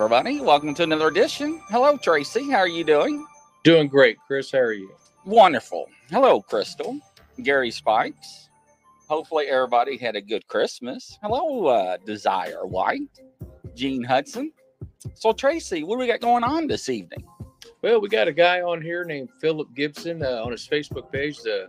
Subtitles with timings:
[0.00, 0.40] everybody.
[0.40, 1.60] Welcome to another edition.
[1.68, 2.50] Hello, Tracy.
[2.50, 3.26] How are you doing?
[3.64, 4.50] Doing great, Chris.
[4.50, 4.90] How are you?
[5.26, 5.90] Wonderful.
[6.08, 6.98] Hello, Crystal.
[7.42, 8.48] Gary Spikes.
[9.10, 11.18] Hopefully, everybody had a good Christmas.
[11.22, 13.10] Hello, uh, Desire White.
[13.74, 14.52] Gene Hudson.
[15.12, 17.22] So, Tracy, what do we got going on this evening?
[17.82, 21.36] Well, we got a guy on here named Philip Gibson uh, on his Facebook page.
[21.40, 21.68] The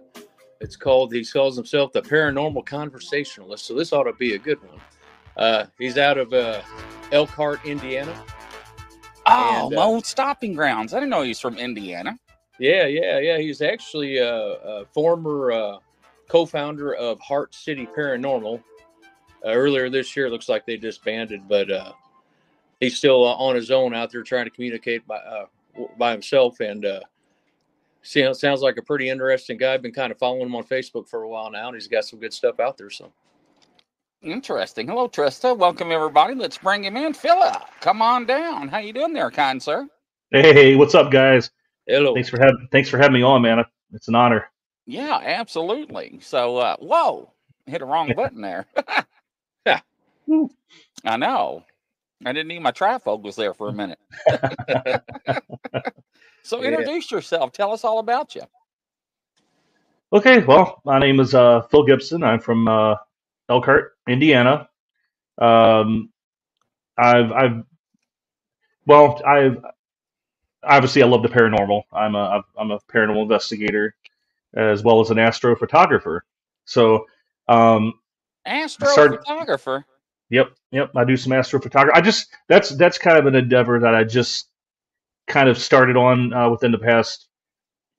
[0.62, 3.66] it's called he calls himself the Paranormal Conversationalist.
[3.66, 4.80] So this ought to be a good one.
[5.36, 6.62] Uh, he's out of uh,
[7.12, 8.14] Elkhart, Indiana.
[9.26, 10.94] Oh, And, my uh, old stopping grounds.
[10.94, 12.18] I didn't know he was from Indiana.
[12.60, 13.38] Yeah, yeah, yeah.
[13.38, 15.78] He's actually a, a former uh,
[16.28, 18.62] co-founder of Hart City Paranormal.
[19.44, 21.94] Uh, earlier this year, it looks like they disbanded, but uh,
[22.80, 25.46] he's still uh, on his own out there trying to communicate by uh,
[25.98, 26.60] by himself.
[26.60, 27.00] And uh,
[28.04, 29.74] see, sounds like a pretty interesting guy.
[29.74, 32.06] I've been kind of following him on Facebook for a while now, and he's got
[32.06, 32.92] some good stuff out there.
[32.92, 33.12] So
[34.24, 34.88] Interesting.
[34.88, 35.58] Hello, Trista.
[35.58, 36.36] Welcome, everybody.
[36.36, 37.14] Let's bring him in.
[37.14, 38.68] Philip, come on down.
[38.68, 39.88] How you doing there, kind sir?
[40.30, 41.50] Hey, what's up, guys?
[41.88, 42.14] hello.
[42.14, 43.66] Thanks for having thanks for having me on, man.
[43.94, 44.50] It's an honor.
[44.86, 46.20] Yeah, absolutely.
[46.22, 47.32] So, uh, whoa,
[47.66, 48.66] hit a wrong button there.
[49.66, 49.80] Yeah.
[51.04, 51.64] I know.
[52.26, 54.00] I didn't need my trifocals there for a minute.
[56.44, 56.70] so, Yeah.
[56.70, 57.52] introduce yourself.
[57.52, 58.44] Tell us all about you.
[60.14, 62.24] Okay, well, my name is uh, Phil Gibson.
[62.24, 62.96] I'm from uh,
[63.52, 64.70] Elkhart, Indiana.
[65.42, 66.12] Um,
[66.98, 67.64] I've I've
[68.88, 69.64] well, I've
[70.64, 71.84] obviously I love the paranormal.
[71.94, 73.96] I'm a I'm a paranormal investigator
[74.56, 76.22] as well as an astrophotographer.
[76.66, 77.08] So,
[77.50, 77.94] um,
[78.78, 79.84] started- Astrophotographer.
[80.32, 80.92] Yep, yep.
[80.96, 81.92] I do some astrophotography.
[81.94, 84.48] I just that's that's kind of an endeavor that I just
[85.28, 87.28] kind of started on uh, within the past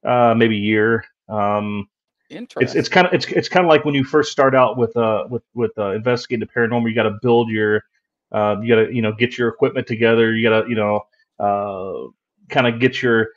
[0.06, 1.04] uh, maybe year.
[1.28, 1.88] Um,
[2.32, 2.62] Interesting.
[2.62, 4.96] it's it's kind of it's it's kind of like when you first start out with
[4.96, 6.88] uh with with uh, investigating the paranormal.
[6.88, 7.84] You got to build your
[8.32, 10.34] uh, you got to you know get your equipment together.
[10.34, 11.06] You got to you know
[11.38, 12.08] uh,
[12.48, 13.28] kind of get your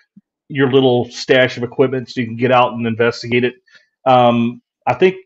[0.48, 3.56] your little stash of equipment so you can get out and investigate it.
[4.06, 5.18] Um, I think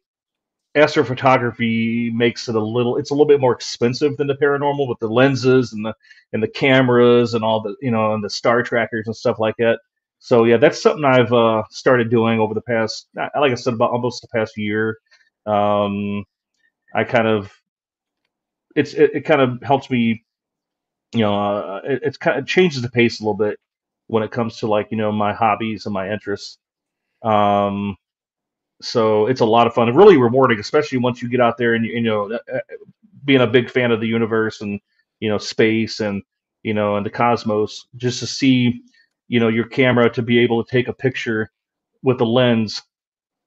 [0.75, 5.00] astrophotography makes it a little it's a little bit more expensive than the paranormal with
[5.00, 5.94] the lenses and the
[6.31, 9.56] and the cameras and all the you know and the star trackers and stuff like
[9.57, 9.80] that
[10.19, 13.92] so yeah that's something i've uh, started doing over the past like i said about
[13.92, 14.98] almost the past year.
[15.45, 16.25] Um,
[16.95, 17.51] i kind of
[18.75, 20.24] it's it, it kind of helps me
[21.13, 23.60] you know uh, it, it's kind of it changes the pace a little bit
[24.07, 26.60] when it comes to like you know my hobbies and my interests.
[27.24, 27.95] Um
[28.81, 31.86] so it's a lot of fun really rewarding especially once you get out there and
[31.86, 32.60] you, you know uh, uh,
[33.25, 34.80] being a big fan of the universe and
[35.19, 36.24] you know space and
[36.63, 38.81] you know and the cosmos just to see
[39.29, 41.49] you know your camera to be able to take a picture
[42.03, 42.81] with a lens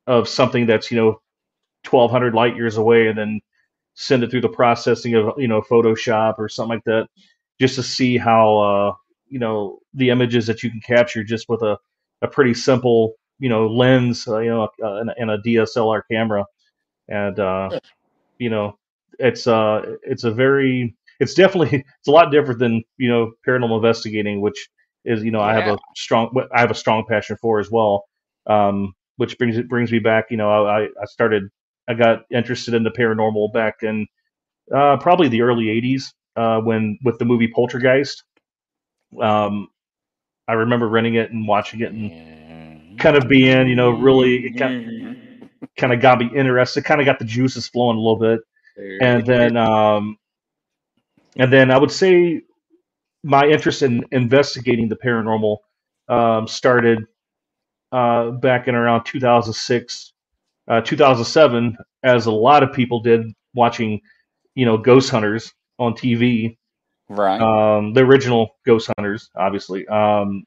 [0.06, 1.20] of something that's you know
[1.90, 3.40] 1200 light years away and then
[3.94, 7.06] send it through the processing of you know photoshop or something like that
[7.60, 8.94] just to see how uh
[9.28, 11.76] you know the images that you can capture just with a,
[12.22, 16.44] a pretty simple you know lens uh, you know uh, and, and a dslr camera.
[17.08, 17.80] And uh
[18.38, 18.78] you know
[19.18, 23.76] it's uh it's a very it's definitely it's a lot different than you know paranormal
[23.76, 24.68] investigating which
[25.04, 28.04] is you know i have a strong i have a strong passion for as well
[28.46, 31.44] um which brings it brings me back you know i i started
[31.88, 34.06] i got interested in the paranormal back in
[34.74, 36.04] uh probably the early 80s
[36.36, 38.22] uh when with the movie poltergeist.
[39.20, 39.68] Um
[40.48, 44.58] i remember renting it and watching it and kind of being you know really it
[44.58, 48.40] kind, kind of got me interested kind of got the juices flowing a little bit.
[49.00, 50.16] And then um
[51.36, 52.42] and then i would say
[53.22, 55.58] my interest in investigating the paranormal
[56.08, 57.04] um started
[57.92, 60.12] uh back in around 2006
[60.68, 63.22] uh 2007 as a lot of people did
[63.54, 64.00] watching
[64.54, 66.56] you know ghost hunters on tv
[67.08, 67.40] Right.
[67.40, 70.44] um the original ghost hunters obviously um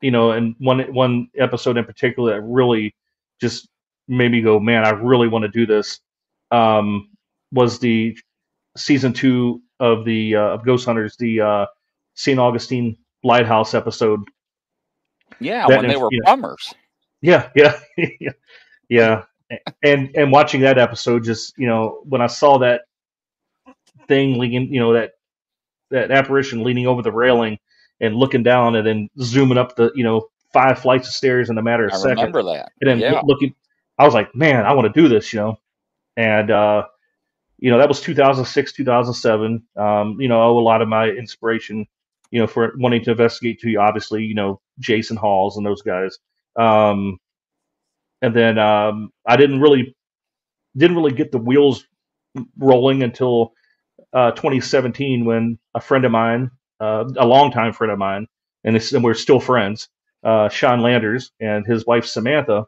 [0.00, 2.94] you know and one one episode in particular that really
[3.40, 3.68] just
[4.08, 6.00] made me go man i really want to do this
[6.50, 7.08] um
[7.52, 8.16] was the
[8.76, 11.66] season two of the uh, of ghost hunters the uh
[12.14, 14.20] st augustine lighthouse episode
[15.40, 16.20] yeah, that when they were yeah.
[16.24, 16.74] plumbers.
[17.20, 17.78] yeah yeah
[18.20, 18.30] yeah
[18.88, 19.22] yeah
[19.82, 22.82] and and watching that episode just you know when i saw that
[24.08, 25.12] thing leaning you know that
[25.90, 27.58] that apparition leaning over the railing
[28.00, 31.58] and looking down and then zooming up the you know five flights of stairs in
[31.58, 32.72] a matter of I seconds remember that.
[32.80, 33.20] and then Yeah.
[33.24, 33.54] looking
[33.98, 35.58] i was like man i want to do this you know
[36.16, 36.84] and uh
[37.58, 41.86] you know that was 2006 2007 um you know a lot of my inspiration
[42.30, 45.82] you know for wanting to investigate to you, obviously you know Jason Hawes and those
[45.82, 46.18] guys
[46.58, 47.18] um
[48.22, 49.94] and then um i didn't really
[50.76, 51.84] didn't really get the wheels
[52.58, 53.52] rolling until
[54.12, 56.50] uh, 2017 when a friend of mine,
[56.80, 58.26] uh, a longtime friend of mine,
[58.64, 59.88] and, and we're still friends,
[60.24, 62.66] uh, Shawn Landers and his wife Samantha.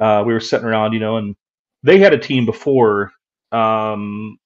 [0.00, 1.36] Uh, we were sitting around, you know, and
[1.82, 3.12] they had a team before
[3.52, 4.38] um,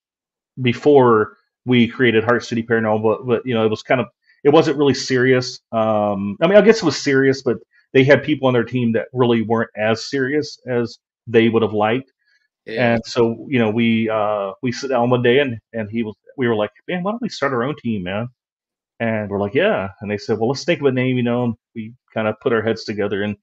[0.62, 4.06] before we created Hart City Paranormal, but, but you know, it was kind of
[4.44, 5.60] it wasn't really serious.
[5.72, 7.58] Um, I mean, I guess it was serious, but
[7.92, 11.72] they had people on their team that really weren't as serious as they would have
[11.72, 12.12] liked.
[12.64, 12.94] Yeah.
[12.94, 16.14] And so, you know, we uh, we sit down one day and and he was
[16.36, 18.28] we were like, man, why don't we start our own team, man?
[18.98, 19.90] And we're like, yeah.
[20.00, 21.44] And they said, well, let's think of a name, you know.
[21.44, 23.36] And we kind of put our heads together and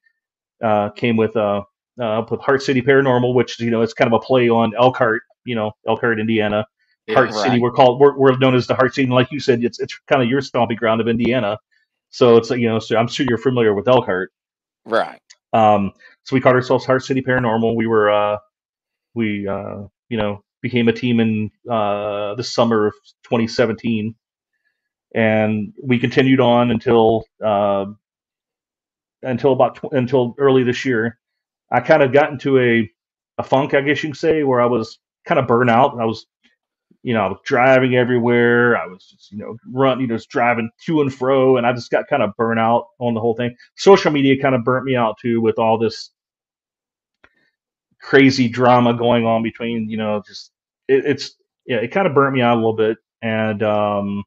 [0.64, 1.64] uh, came with uh,
[2.02, 5.24] uh, with Hart City Paranormal, which you know it's kind of a play on Elkhart,
[5.46, 6.66] you know, Elkhart, Indiana.
[7.08, 9.06] Yeah, Heart City, we're called we're, we're known as the Heart City.
[9.06, 11.60] And like you said, it's it's kind of your stomping ground of Indiana.
[12.12, 14.32] So it's you know, so I'm sure you're familiar with Elkhart.
[14.86, 15.20] Right.
[15.54, 15.92] Um,
[16.24, 17.76] so we called ourselves Hart City Paranormal.
[17.76, 18.38] We were, uh,
[19.16, 22.94] we, uh, you know, became a team in uh, the summer of
[23.26, 24.16] 2017,
[25.16, 27.86] and we continued on until uh,
[29.24, 31.20] until about tw- until early this year.
[31.72, 32.90] I kind of got into a
[33.40, 36.00] a funk, I guess you can say, where I was kind of burnt out.
[36.00, 36.26] I was,
[37.04, 38.78] you know, driving everywhere.
[38.78, 41.74] I was just, you know, run, you know, just driving to and fro, and I
[41.74, 44.86] just got kind of burnt out on the whole thing social media kind of burnt
[44.86, 46.12] me out too with all this
[48.02, 50.52] crazy drama going on between you know just
[50.90, 54.24] it, it's yeah it kind of burnt me out a little bit and um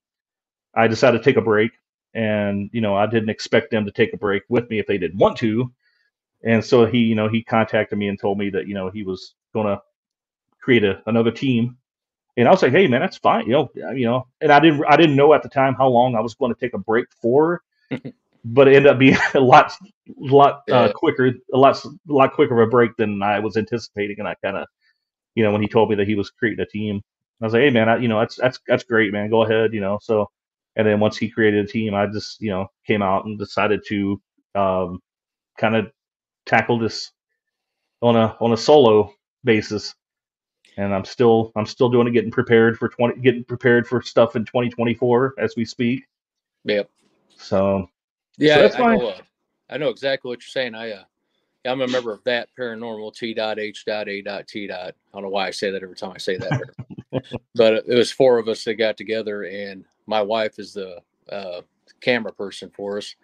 [0.75, 1.73] i decided to take a break
[2.15, 4.97] and you know i didn't expect them to take a break with me if they
[4.97, 5.71] didn't want to
[6.43, 9.03] and so he you know he contacted me and told me that you know he
[9.03, 9.79] was to
[10.67, 11.77] create a, another team
[12.37, 14.85] and i was like hey man that's fine you know you know and i didn't
[14.89, 17.07] i didn't know at the time how long i was going to take a break
[17.23, 17.63] for
[18.47, 19.73] but it ended up being a lot,
[20.17, 24.17] lot uh, quicker, a lot, a lot quicker of a break than I was anticipating.
[24.21, 24.69] And I kind of,
[25.35, 27.03] you know, when he told me that he was creating a team,
[27.43, 29.31] I was like, hey man, I, you know, that's that's that's great, man.
[29.31, 29.99] Go ahead, you know.
[30.01, 30.31] So,
[30.77, 33.83] and then once he created a team, I just, you know, came out and decided
[33.89, 34.21] to
[34.55, 35.01] um,
[35.59, 35.91] kind of
[36.47, 37.13] tackle this
[38.01, 39.13] on a on a solo
[39.45, 39.95] basis.
[40.77, 44.37] And I'm still I'm still doing it, getting prepared for twenty, getting prepared for stuff
[44.37, 46.07] in 2024 as we speak.
[46.65, 46.91] Yep.
[47.37, 47.89] So
[48.39, 48.91] Yeah, that's I, fine.
[48.91, 49.09] I know.
[49.09, 49.21] Uh,
[49.71, 50.75] I know exactly what you're saying.
[50.75, 51.05] I uh,
[51.67, 54.89] I'm a member of that paranormal T dot H dot A dot T dot.
[54.89, 56.61] I don't know why I say that every time I say that,
[57.55, 61.63] but it was four of us that got together, and my wife is the uh,
[62.01, 63.15] camera person for us.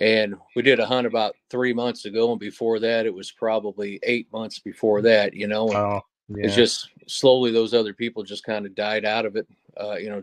[0.00, 4.00] And we did a hunt about three months ago, and before that, it was probably
[4.02, 5.34] eight months before that.
[5.34, 6.46] You know, and Oh, yeah.
[6.46, 9.46] it's just slowly those other people just kind of died out of it.
[9.80, 10.22] Uh, you know,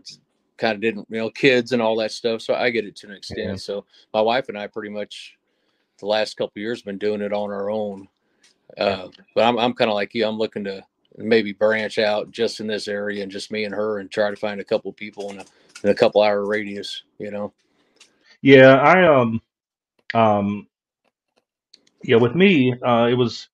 [0.56, 2.42] kind of didn't, you know, kids and all that stuff.
[2.42, 3.40] So I get it to an extent.
[3.40, 3.56] Yeah.
[3.56, 5.36] So my wife and I pretty much
[5.98, 8.08] the last couple of years been doing it on our own.
[8.76, 10.26] Uh, but I'm, I'm kind of like you.
[10.26, 10.84] I'm looking to
[11.16, 14.36] maybe branch out just in this area and just me and her and try to
[14.36, 15.44] find a couple people in a,
[15.82, 17.52] in a couple hour radius, you know?
[18.42, 19.42] yeah, I um
[20.14, 20.66] um
[22.02, 23.48] yeah, with me, uh it was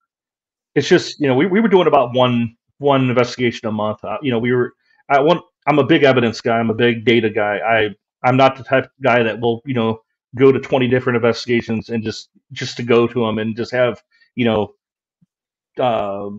[0.75, 4.05] it's just, you know, we, we were doing about one one investigation a month.
[4.05, 4.73] Uh, you know, we were
[5.09, 7.59] I want I'm a big evidence guy, I'm a big data guy.
[7.59, 7.91] I
[8.29, 10.01] I'm not the type of guy that will, you know,
[10.37, 14.03] go to 20 different investigations and just just to go to them and just have,
[14.35, 14.75] you know,
[15.79, 16.31] uh,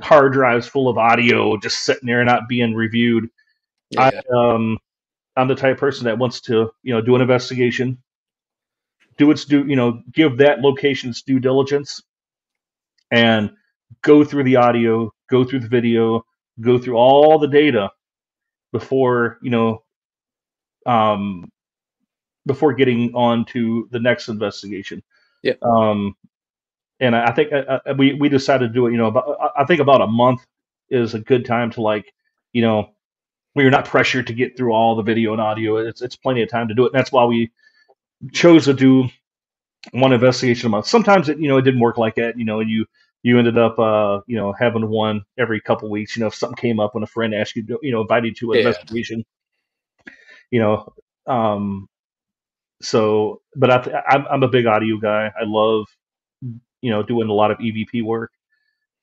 [0.00, 3.28] hard drives full of audio just sitting there not being reviewed.
[3.90, 4.10] Yeah.
[4.32, 4.78] I um
[5.36, 8.02] I'm the type of person that wants to, you know, do an investigation,
[9.16, 12.02] do its due, you know, give that location its due diligence
[13.10, 13.50] and
[14.02, 16.24] go through the audio, go through the video,
[16.60, 17.90] go through all the data
[18.72, 19.84] before, you know,
[20.86, 21.50] um
[22.46, 25.02] before getting on to the next investigation.
[25.42, 25.54] Yeah.
[25.62, 26.16] Um
[27.00, 27.50] and I I think
[27.98, 30.46] we we decided to do it, you know, about I- I think about a month
[30.90, 32.12] is a good time to like,
[32.52, 32.90] you know,
[33.54, 35.76] we are not pressured to get through all the video and audio.
[35.78, 36.92] It's it's plenty of time to do it.
[36.92, 37.52] And that's why we
[38.32, 39.08] chose to do
[39.92, 40.86] one investigation a month.
[40.86, 42.38] Sometimes it you know it didn't work like that.
[42.38, 42.86] You know, and you
[43.22, 46.16] you ended up uh you know having one every couple weeks.
[46.16, 48.28] You know, if something came up when a friend asked you to you know invited
[48.28, 48.60] you to an Yeah.
[48.60, 49.24] investigation.
[50.50, 50.94] You know,
[51.26, 51.88] um,
[52.82, 55.26] so but I th- I'm I'm a big audio guy.
[55.28, 55.86] I love
[56.82, 58.32] you know doing a lot of EVP work,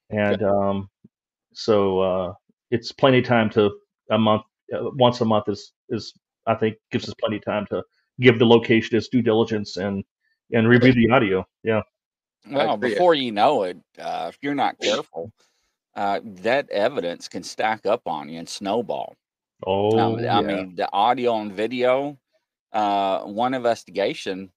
[0.10, 0.90] and um,
[1.54, 2.34] so uh,
[2.72, 3.72] it's plenty of time to
[4.12, 6.14] a month uh, once a month is is
[6.48, 7.84] I think gives us plenty of time to
[8.22, 10.04] give the location its due diligence and
[10.54, 11.46] and review the audio.
[11.64, 11.82] Yeah.
[12.48, 15.32] Well, before you know it, uh, if you're not careful,
[15.96, 19.18] uh, that evidence can stack up on you and snowball.
[19.66, 22.20] Oh, Um, I mean, the audio and video,
[22.74, 24.52] uh, one investigation,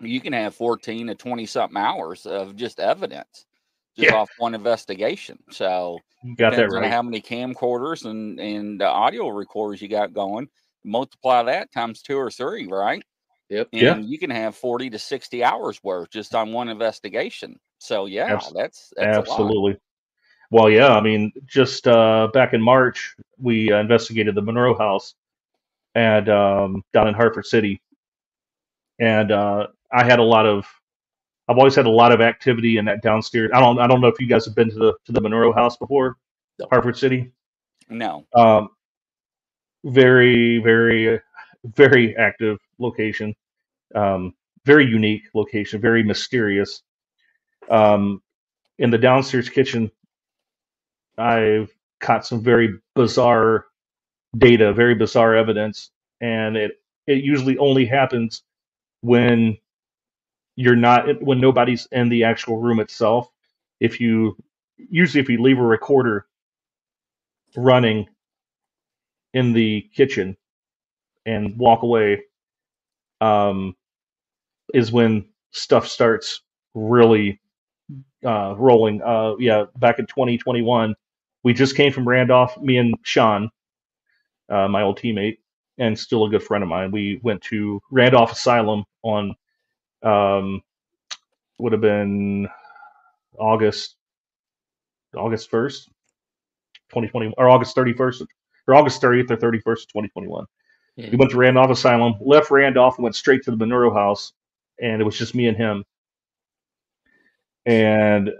[0.00, 3.46] you can have 14 to 20 something hours of just evidence
[3.96, 4.12] just Yeah.
[4.12, 5.38] off one investigation.
[5.50, 6.92] So You got that right.
[6.92, 10.48] how many camcorders and and uh, audio recorders you got going.
[10.84, 13.04] Multiply that times two or three, right?
[13.50, 13.68] Yep.
[13.72, 13.96] And Yeah.
[13.98, 17.58] you can have forty to sixty hours worth just on one investigation.
[17.78, 19.18] So yeah, Abs- that's that's.
[19.18, 19.76] Absolutely.
[20.52, 20.94] Well, yeah.
[20.96, 25.14] I mean, just uh, back in March, we uh, investigated the Monroe House,
[25.94, 27.82] and um, down in Hartford City,
[28.98, 30.66] and uh, I had a lot of.
[31.48, 33.50] I've always had a lot of activity in that downstairs.
[33.52, 33.80] I don't.
[33.80, 36.16] I don't know if you guys have been to the to the Monroe House before,
[36.60, 36.66] No.
[36.70, 37.32] Hartford City.
[37.88, 38.24] No.
[38.34, 38.68] Um,
[39.84, 41.20] very, very,
[41.64, 43.34] very active location.
[43.94, 45.80] Um, very unique location.
[45.80, 46.82] Very mysterious.
[47.70, 48.22] Um,
[48.78, 49.90] in the downstairs kitchen,
[51.18, 53.66] I've caught some very bizarre
[54.36, 56.72] data, very bizarre evidence, and it
[57.06, 58.42] it usually only happens
[59.02, 59.58] when
[60.56, 63.28] you're not when nobody's in the actual room itself.
[63.80, 64.36] If you
[64.78, 66.26] usually if you leave a recorder
[67.56, 68.06] running
[69.34, 70.36] in the kitchen
[71.26, 72.22] and walk away
[73.20, 73.76] um,
[74.74, 76.42] is when stuff starts
[76.74, 77.40] really
[78.24, 79.02] uh, rolling.
[79.02, 80.94] Uh, yeah, back in 2021,
[81.42, 82.60] we just came from Randolph.
[82.60, 83.50] Me and Shawn,
[84.48, 85.38] uh, my old teammate,
[85.78, 86.90] and still a good friend of mine.
[86.90, 89.34] We went to Randolph Asylum on
[90.02, 90.62] um,
[91.58, 92.48] would have been
[93.38, 93.96] August
[95.16, 95.86] August 1st,
[96.90, 98.26] 2020, or August 31st,
[98.68, 100.44] or August 30th or 31st, 2021.
[100.96, 101.18] We Mhm.
[101.18, 104.32] went to Randolph Asylum, left Randolph, and went straight to the Monroe House,
[104.80, 105.84] and it was just me and him.
[107.66, 108.30] And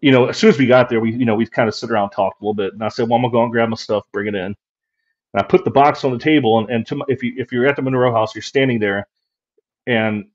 [0.00, 1.90] you know, as soon as we got there, we you know we kind of sit
[1.90, 3.68] around and talked a little bit, and I said, "Well, I'm gonna go and grab
[3.68, 4.56] my stuff, bring it in." And
[5.34, 7.76] I put the box on the table, and, and my, if you if you're at
[7.76, 9.06] the Monroe House, you're standing there,
[9.86, 10.26] and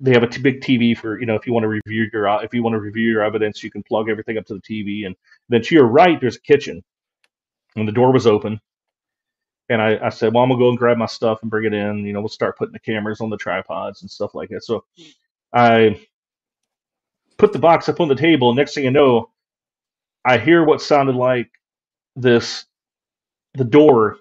[0.00, 2.28] they have a t- big TV for you know if you want to review your
[2.28, 4.60] uh, if you want to review your evidence, you can plug everything up to the
[4.60, 5.16] TV, and
[5.48, 6.82] then to your right there's a kitchen,
[7.76, 8.60] and the door was open,
[9.68, 11.74] and I, I said, well, I'm gonna go and grab my stuff and bring it
[11.74, 12.06] in.
[12.06, 14.64] You know, we'll start putting the cameras on the tripods and stuff like that.
[14.64, 14.84] So
[15.52, 16.00] I
[17.38, 19.30] put the box up on the table, and next thing you know,
[20.24, 21.50] I hear what sounded like
[22.16, 22.66] this
[23.54, 24.18] the door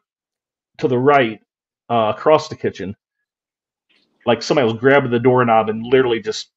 [0.79, 1.39] to the right
[1.89, 2.95] uh, across the kitchen,
[4.25, 6.49] like somebody was grabbing the doorknob and literally just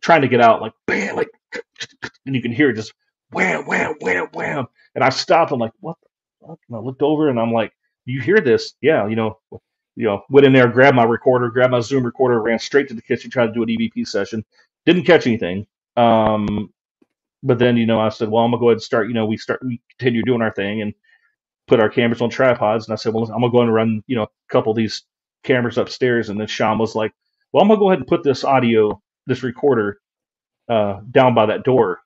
[0.00, 1.30] trying to get out, like bam, like,
[2.26, 2.92] and you can hear it just
[3.30, 4.66] wham, wham, wham, wham.
[4.94, 5.52] And I stopped.
[5.52, 5.96] I'm like, what?
[6.40, 6.58] The fuck?
[6.68, 7.72] And I looked over and I'm like,
[8.12, 8.74] you hear this?
[8.80, 9.38] Yeah, you know,
[9.96, 12.94] you know, went in there, grabbed my recorder, grabbed my Zoom recorder, ran straight to
[12.94, 14.44] the kitchen, tried to do an EVP session.
[14.86, 15.66] Didn't catch anything.
[15.96, 16.72] Um,
[17.42, 19.08] but then, you know, I said, well, I'm gonna go ahead and start.
[19.08, 20.94] You know, we start, we continue doing our thing and
[21.66, 22.86] put our cameras on tripods.
[22.86, 25.04] And I said, well, I'm gonna go and run, you know, a couple of these
[25.44, 26.28] cameras upstairs.
[26.28, 27.12] And then Shawn was like,
[27.52, 30.00] well, I'm gonna go ahead and put this audio, this recorder,
[30.68, 32.00] uh, down by that door.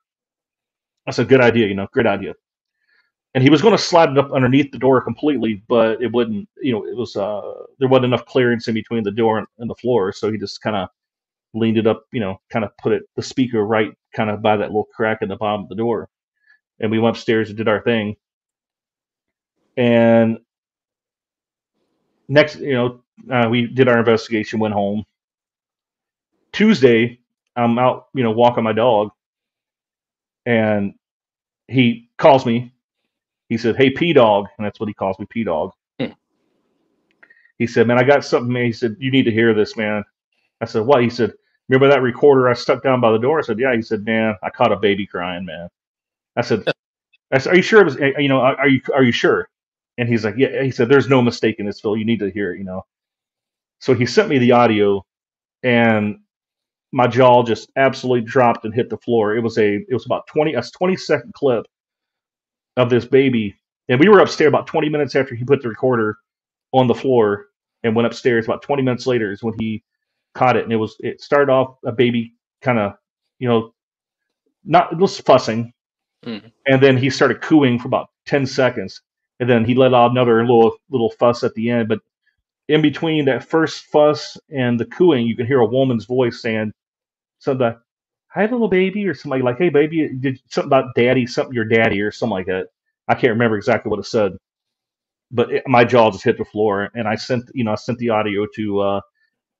[1.07, 2.33] I said, good idea, you know, great idea.
[3.35, 6.47] And he was going to slide it up underneath the door completely, but it wouldn't,
[6.61, 7.41] you know, it was, uh,
[7.79, 10.13] there wasn't enough clearance in between the door and, and the floor.
[10.13, 10.89] So he just kind of
[11.55, 14.57] leaned it up, you know, kind of put it, the speaker right kind of by
[14.57, 16.09] that little crack in the bottom of the door.
[16.79, 18.15] And we went upstairs and did our thing.
[19.77, 20.37] And
[22.27, 25.05] next, you know, uh, we did our investigation, went home.
[26.51, 27.19] Tuesday,
[27.55, 29.09] I'm out, you know, walking my dog,
[30.45, 30.93] and
[31.67, 32.72] he calls me.
[33.49, 35.71] He said, "Hey, P Dog," and that's what he calls me, P Dog.
[35.99, 36.07] Hmm.
[37.59, 38.65] He said, "Man, I got something." Man.
[38.65, 40.03] He said, "You need to hear this, man."
[40.61, 41.33] I said, "What?" He said,
[41.69, 44.35] "Remember that recorder I stuck down by the door?" I said, "Yeah." He said, "Man,
[44.43, 45.69] I caught a baby crying, man."
[46.37, 46.63] I said,
[47.31, 47.97] "I said, are you sure it was?
[47.97, 49.49] eh, You know, are are you are you sure?"
[49.97, 51.97] And he's like, "Yeah." He said, "There's no mistake in this, Phil.
[51.97, 52.85] You need to hear it." You know.
[53.79, 55.05] So he sent me the audio,
[55.63, 56.19] and
[56.93, 59.35] my jaw just absolutely dropped and hit the floor.
[59.37, 61.65] It was a it was about twenty a twenty second clip
[62.77, 63.55] of this baby,
[63.89, 66.17] and we were upstairs about twenty minutes after he put the recorder
[66.71, 67.47] on the floor
[67.83, 68.45] and went upstairs.
[68.45, 69.83] About twenty minutes later is when he
[70.33, 72.93] caught it, and it was it started off a baby kind of
[73.39, 73.73] you know
[74.65, 75.73] not just fussing,
[76.25, 76.51] Mhm.
[76.67, 79.01] and then he started cooing for about ten seconds,
[79.39, 81.99] and then he let out another little little fuss at the end, but
[82.69, 86.71] in between that first fuss and the cooing, you can hear a woman's voice saying
[87.39, 87.75] something
[88.33, 92.01] "Hi, little baby," or somebody like, "Hey, baby," did something about daddy, something your daddy,
[92.01, 92.67] or something like that.
[93.07, 94.33] I can't remember exactly what it said,
[95.31, 97.99] but it, my jaw just hit the floor, and I sent, you know, I sent
[97.99, 99.01] the audio to uh,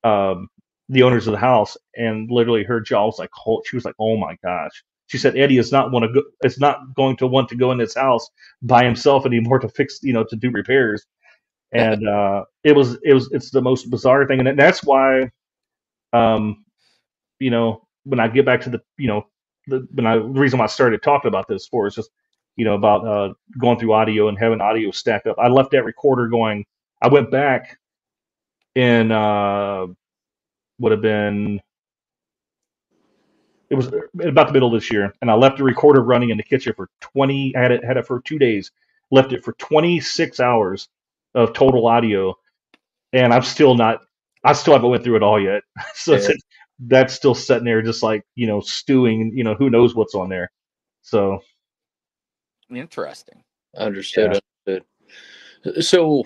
[0.03, 0.49] um,
[0.89, 3.95] the owners of the house, and literally her jaw was like, oh, she was like,
[3.99, 7.27] "Oh my gosh." She said Eddie is not want to go, is not going to
[7.27, 8.27] want to go in this house
[8.63, 11.05] by himself anymore to fix, you know, to do repairs
[11.73, 15.31] and uh, it was it was it's the most bizarre thing, and that's why,
[16.13, 16.65] um,
[17.39, 19.27] you know, when I get back to the you know
[19.67, 22.11] the, when I, the reason why I started talking about this for is just
[22.55, 25.37] you know about uh, going through audio and having audio stacked up.
[25.39, 26.65] I left that recorder going.
[27.01, 27.77] I went back
[28.75, 29.87] in uh,
[30.79, 31.61] would have been
[33.69, 33.87] it was
[34.23, 36.73] about the middle of this year, and I left the recorder running in the kitchen
[36.75, 37.55] for 20.
[37.55, 38.71] I had it had it for two days.
[39.09, 40.89] Left it for 26 hours
[41.33, 42.35] of total audio,
[43.13, 44.01] and I'm still not.
[44.43, 45.63] I still haven't went through it all yet.
[45.95, 46.29] so Yeah.
[46.79, 49.31] That's still sitting there, just like you know, stewing.
[49.35, 50.51] You know, who knows what's on there.
[51.01, 51.41] So
[52.75, 53.43] Interesting.
[53.77, 54.39] Understood.
[54.67, 55.83] Understood.
[55.83, 56.23] So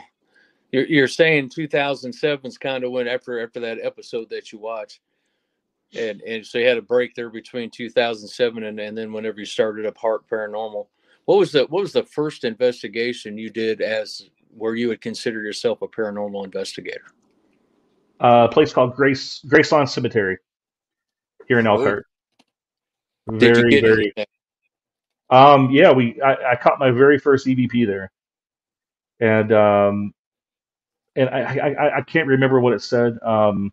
[0.72, 5.00] you're you're saying 2007 is kind of when after after that episode that you watched,
[5.96, 9.46] and and so you had a break there between 2007 and and then whenever you
[9.46, 10.88] started up Hart Paranormal.
[11.26, 15.42] What was the what was the first investigation you did as where you would consider
[15.42, 17.06] yourself a paranormal investigator?
[18.20, 20.38] Uh, a place called Grace Graceland Cemetery
[21.48, 21.68] here in.
[21.68, 22.06] Elkhart.
[23.38, 24.04] Did Very you get very.
[24.06, 24.26] anything?
[25.30, 28.10] Um, yeah, we I, I caught my very first EVP there,
[29.20, 30.14] and um,
[31.16, 33.20] and I, I I- can't remember what it said.
[33.22, 33.72] Um,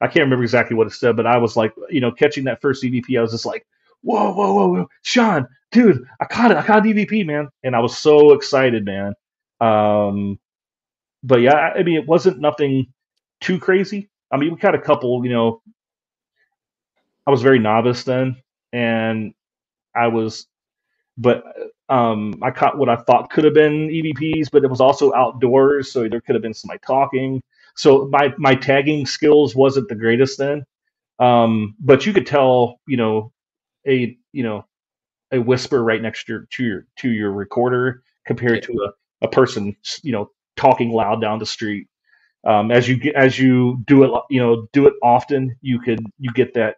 [0.00, 2.60] I can't remember exactly what it said, but I was like, you know, catching that
[2.60, 3.66] first EVP, I was just like,
[4.02, 7.74] whoa, whoa, whoa, whoa, Shawn, dude, I caught it, I caught an EVP, man, and
[7.74, 9.12] I was so excited, man.
[9.60, 10.38] Um,
[11.24, 12.86] but yeah, I mean, it wasn't nothing
[13.40, 14.10] too crazy.
[14.30, 15.62] I mean, we caught a couple, you know.
[17.26, 18.36] I was very novice then,
[18.72, 19.34] and
[19.94, 20.46] I was,
[21.18, 21.44] but
[21.88, 25.92] um, I caught what I thought could have been EVPs, but it was also outdoors,
[25.92, 27.42] so there could have been somebody talking.
[27.76, 30.64] So my my tagging skills wasn't the greatest then,
[31.18, 33.32] um, but you could tell, you know,
[33.86, 34.64] a you know
[35.32, 38.72] a whisper right next to your to your to your recorder compared to
[39.22, 41.87] a, a person, you know, talking loud down the street.
[42.46, 46.00] Um, as you get as you do it, you know, do it often, you could
[46.18, 46.68] you get that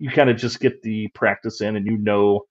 [0.00, 2.42] you kind of just get the practice in and you know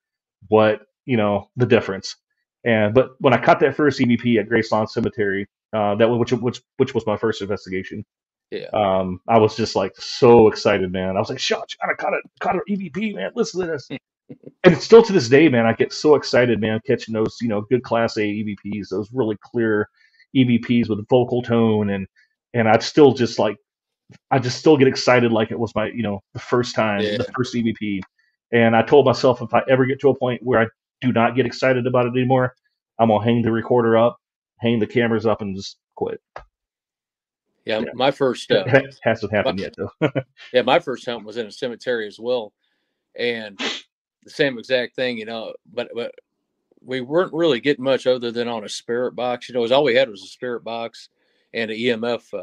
[0.50, 2.18] what you know the difference
[2.65, 6.34] and but when i caught that first evp at graceland cemetery uh that was which
[6.42, 8.06] which which was my first investigation
[8.52, 8.68] Yeah.
[8.74, 11.76] um i was just like so excited man i was like "Shot!
[11.84, 13.89] i caught it caught an evp man listen to this
[14.63, 17.50] and it's still to this day man i get so excited man catching those you
[17.50, 19.89] know good class a evps those really clear
[20.36, 22.08] evps with vocal tone and
[22.53, 23.55] and i'd still just like
[24.31, 27.17] I just still get excited like it was my, you know, the first time, Yeah.
[27.17, 28.01] the first EVP.
[28.51, 30.65] And I told myself if I ever get to a point where I
[30.99, 32.55] do not get excited about it anymore,
[32.97, 34.17] I'm gonna hang the recorder up,
[34.57, 36.19] hang the cameras up, and just quit.
[37.65, 37.91] Yeah, Yeah.
[37.93, 39.91] my first uh, It hasn't happened yet though.
[40.53, 42.51] Yeah, my first hunt was in a cemetery as well,
[43.15, 43.59] and
[44.23, 45.53] the same exact thing, you know.
[45.71, 46.15] But but
[46.81, 49.49] we weren't really getting much other than on a spirit box.
[49.49, 51.09] You know, it was all we had was a spirit box
[51.53, 52.33] and an EMF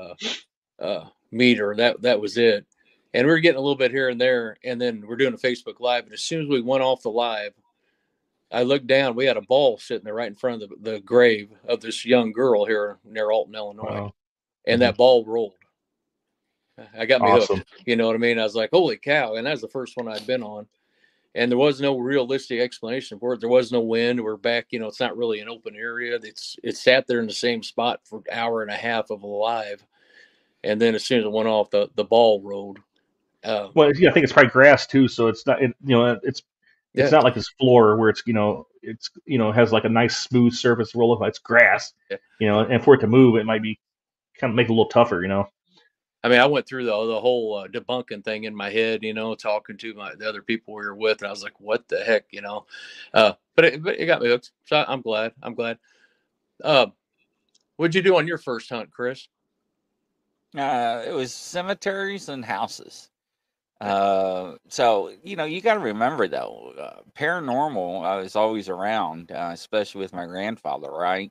[0.81, 1.75] uh, uh, meter.
[1.77, 2.67] That that was it.
[3.15, 5.39] And we were getting a little bit here and there, and then we're doing a
[5.39, 6.05] Facebook Live.
[6.05, 7.53] And as soon as we went off the live,
[8.53, 9.15] I looked down.
[9.15, 12.05] We had a ball sitting there right in front of the, the grave of this
[12.05, 14.15] young girl here near Alton, Illinois, Wow.
[14.67, 15.55] and that ball rolled.
[16.99, 17.65] I got me hooked.
[17.87, 18.39] You know what I mean?
[18.39, 19.37] I was like, holy cow.
[19.37, 20.67] And that was the first one I'd been on.
[21.37, 23.41] And there was no realistic explanation for it.
[23.41, 24.25] There was no wind.
[24.25, 26.19] We're back, you know, it's not really an open area.
[26.23, 29.23] It's it sat there in the same spot for an hour and a half of
[29.23, 29.85] a live.
[30.65, 32.79] And then as soon as it went off, the, the ball rolled.
[33.45, 36.19] Uh, Well, yeah, I think it's probably grass too, so it's not, it, you know,
[36.23, 36.43] it's
[36.95, 37.05] Yeah.
[37.05, 39.91] it's not like this floor where it's you know it's you know has like a
[39.91, 42.17] nice smooth surface roll of it's grass, Yeah.
[42.41, 43.79] you know, and for it to move, it might be
[44.41, 45.47] kind of make it a little tougher, you know.
[46.27, 49.15] I mean, I went through the the whole uh, debunking thing in my head, you
[49.15, 51.87] know, talking to my the other people we were with, and I was like, "What
[51.87, 52.67] the heck," you know?
[53.15, 55.35] Uh, but it, but it got me hooked, so I'm glad.
[55.41, 55.79] I'm glad.
[56.65, 56.87] Uh,
[57.77, 59.29] what'd you do on your first hunt, Chris?
[60.59, 63.09] Uh, it was cemeteries and houses.
[63.81, 68.05] Uh, so you know, you got to remember though, uh, paranormal.
[68.05, 71.31] I was always around, uh, especially with my grandfather, right?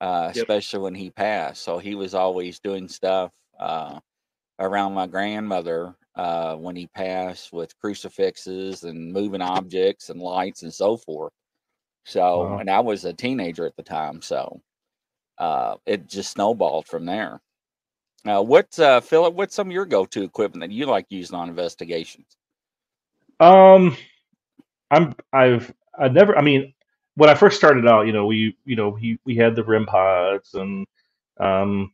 [0.00, 0.48] Uh, Yep.
[0.48, 1.62] especially when he passed.
[1.62, 4.00] So he was always doing stuff uh,
[4.58, 10.72] around my grandmother uh, when he passed with crucifixes and moving objects and lights and
[10.74, 11.32] so forth.
[12.04, 12.58] So, Wow.
[12.58, 14.60] and I was a teenager at the time, so
[15.38, 17.40] uh, it just snowballed from there.
[18.26, 19.34] Uh, what's uh, Philip?
[19.34, 22.36] What's some of your go-to equipment that you like using on investigations?
[23.40, 23.96] Um,
[24.90, 26.36] I'm I've I never.
[26.36, 26.74] I mean,
[27.16, 29.86] when I first started out, you know, we you know he we had the REM
[29.86, 30.86] pods and
[31.40, 31.92] um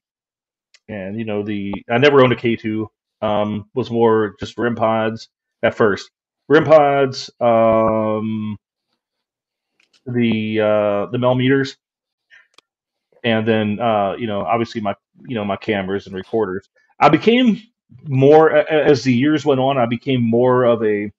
[0.89, 2.87] and you know the I never owned a K2.
[3.23, 5.29] Um, was more just REM pods
[5.63, 6.11] at first.
[6.49, 7.31] REM pods.
[7.41, 8.59] Um,
[10.07, 11.77] the uh the Mel meters,
[13.23, 14.95] and then uh you know obviously my
[15.27, 16.69] you know my cameras and recorders.
[17.01, 17.61] I became
[18.07, 19.79] more as the years went on.
[19.79, 21.13] I became more of a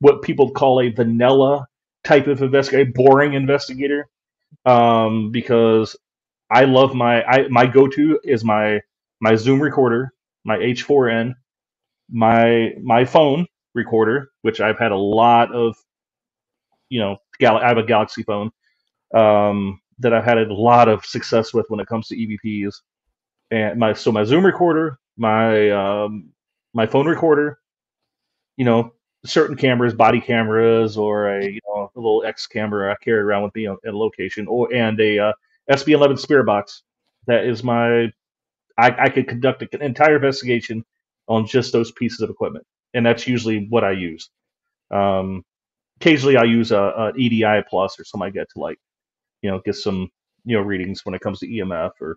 [0.00, 1.66] what people call a vanilla
[2.04, 4.08] type of investigator, boring investigator,
[4.66, 5.96] um, because
[6.50, 8.80] I love my I my go to is my
[9.22, 10.12] my Zoom recorder,
[10.44, 11.34] my H4n,
[12.10, 15.76] my my phone recorder, which I've had a lot of,
[16.90, 18.50] you know, Gal- I have a Galaxy phone
[19.14, 22.74] um, that I've had a lot of success with when it comes to EVPs,
[23.52, 26.30] and my so my Zoom recorder, my um,
[26.74, 27.60] my phone recorder,
[28.56, 28.92] you know,
[29.24, 33.44] certain cameras, body cameras, or a you know a little X camera I carry around
[33.44, 35.32] with me at a location, or and a uh,
[35.70, 36.82] SB11 spirit box.
[37.28, 38.12] That is my
[38.78, 40.84] I, I could conduct an entire investigation
[41.28, 44.30] on just those pieces of equipment, and that's usually what I use.
[44.92, 45.44] Um,
[46.00, 48.78] occasionally, I use a, a EDI plus or something like that to like,
[49.42, 50.10] you know, get some
[50.44, 52.16] you know readings when it comes to EMF or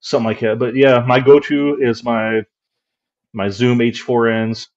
[0.00, 0.58] something like that.
[0.58, 2.42] But yeah, my go-to is my
[3.34, 4.68] my Zoom H4ns,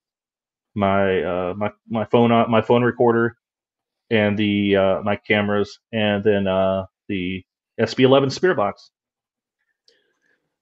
[0.75, 3.38] my uh, my my phone uh, my phone recorder,
[4.12, 7.43] and the uh, my cameras, and then uh, the
[7.79, 8.91] SB11 Spirit Box.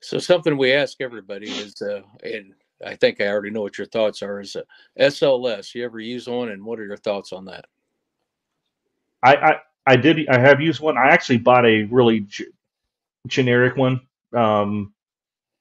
[0.01, 2.53] So something we ask everybody is, uh, and
[2.85, 4.39] I think I already know what your thoughts are.
[4.39, 4.61] Is uh,
[4.99, 5.73] SLS?
[5.73, 7.65] You ever use one, and what are your thoughts on that?
[9.23, 9.55] I, I
[9.87, 10.97] I did I have used one.
[10.97, 12.47] I actually bought a really g-
[13.27, 14.01] generic one.
[14.33, 14.93] Um,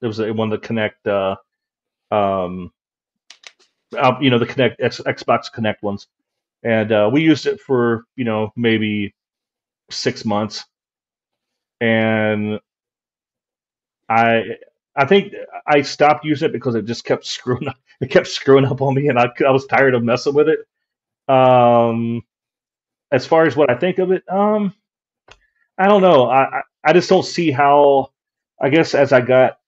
[0.03, 1.07] it was a one to connect.
[1.07, 1.37] Uh,
[2.11, 2.73] um,
[3.97, 6.09] uh, you know the Kinect X, Xbox Kinect ones,
[6.63, 9.15] and uh, we used it for you know maybe
[9.91, 10.65] six months,
[11.81, 12.61] and
[14.09, 14.57] I
[14.97, 15.33] I think
[15.67, 17.77] I stopped using it because it just kept screwing up.
[18.01, 20.59] It kept screwing up on me, and I I was tired of messing with it.
[21.33, 22.23] Um,
[23.13, 24.75] as far as what I think of it, um,
[25.79, 26.29] I don't know.
[26.29, 28.11] I I, just don't see how.
[28.61, 29.59] I guess as I got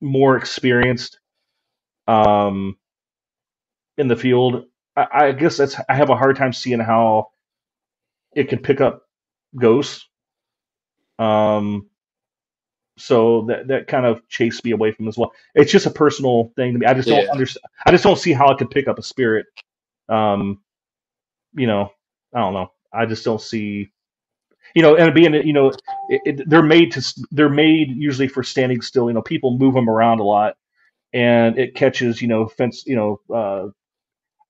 [0.00, 1.18] more experienced,
[2.06, 2.76] um,
[3.98, 7.30] in the field, I, I guess that's I have a hard time seeing how
[8.34, 9.02] it can pick up
[9.56, 10.08] ghosts.
[11.18, 11.89] Um,
[13.00, 15.32] so that that kind of chased me away from as well.
[15.56, 16.86] It's just a personal thing to me.
[16.86, 17.32] I just don't Yeah.
[17.32, 17.64] understand.
[17.86, 19.46] I just don't see how I could pick up a spirit.
[20.08, 20.62] Um,
[21.54, 21.92] you know,
[22.34, 22.72] I don't know.
[22.92, 23.90] I just don't see.
[24.74, 25.68] You know, and being you know,
[26.08, 29.08] it, it, they're made to they're made usually for standing still.
[29.08, 30.56] You know, people move them around a lot,
[31.12, 32.84] and it catches you know fence.
[32.86, 33.68] You know, uh,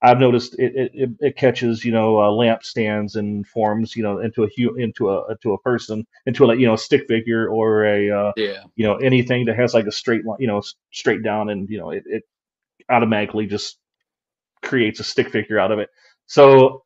[0.03, 4.19] I've noticed it, it, it, catches you know uh, lamp stands and forms you know
[4.21, 7.49] into a hu- into a into a person into a like you know stick figure
[7.49, 10.63] or a uh, Yeah, you know anything that has like a straight line you know
[10.93, 12.25] straight down and you know it, it
[12.91, 13.79] automatically just
[14.63, 15.91] creates a stick figure out of it.
[16.27, 16.85] So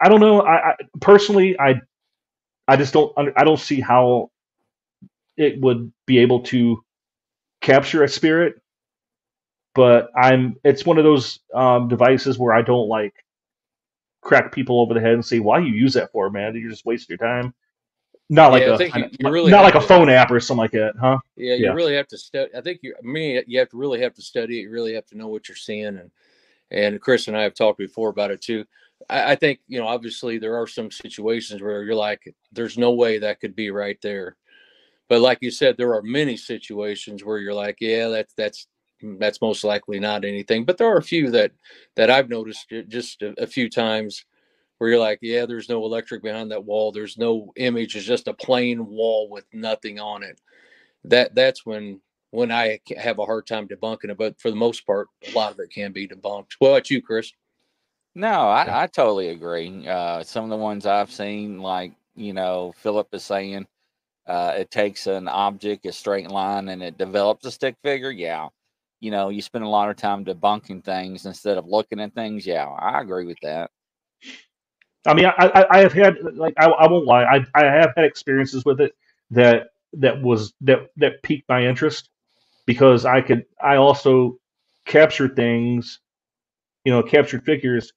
[0.00, 0.42] i don't know.
[0.42, 1.80] I, I personally i
[2.68, 4.30] i just don't i don't see how
[5.36, 6.82] it would be able to
[7.62, 8.56] capture a spirit
[9.76, 13.14] but i'm it's one of those um, devices where i don't like
[14.22, 16.84] crack people over the head and say why you use that for man you're just
[16.86, 17.54] wasting your time
[18.28, 20.72] not like Yeah, I you- you really not like a phone app or something like
[20.72, 21.54] that huh yeah.
[21.54, 21.72] You Yeah.
[21.72, 22.50] really have to study.
[22.56, 24.62] I think you, me, you have to really have to study it.
[24.62, 26.10] You really have to know what you're seeing, and
[26.70, 28.64] and Chris and I have talked before about it too.
[29.10, 32.92] I, I think you know, obviously, there are some situations where you're like, "There's no
[32.92, 34.36] way that could be right there,"
[35.08, 38.66] but like you said, there are many situations where you're like, "Yeah, that's that's
[39.02, 41.52] that's most likely not anything." But there are a few that
[41.96, 44.24] that I've noticed just a, a few times
[44.78, 46.92] where you're like, "Yeah, there's no electric behind that wall.
[46.92, 47.96] There's no image.
[47.96, 50.40] It's just a plain wall with nothing on it."
[51.04, 54.18] That that's when when I have a hard time debunking it.
[54.18, 56.52] But for the most part, a lot of it can be debunked.
[56.58, 57.32] What about you, Chris?
[58.14, 59.86] No, I, I totally agree.
[59.86, 63.66] Uh, some of the ones I've seen, like you know, Philip is saying,
[64.26, 68.10] uh, it takes an object, a straight line, and it develops a stick figure.
[68.10, 68.48] Yeah,
[69.00, 72.46] you know, you spend a lot of time debunking things instead of looking at things.
[72.46, 73.70] Yeah, I agree with that.
[75.06, 77.92] I mean, I, I, I have had like I, I won't lie, I, I have
[77.96, 78.94] had experiences with it
[79.30, 82.10] that that was that that piqued my interest
[82.66, 84.38] because I could I also
[84.86, 86.00] captured things,
[86.84, 87.92] you know, captured figures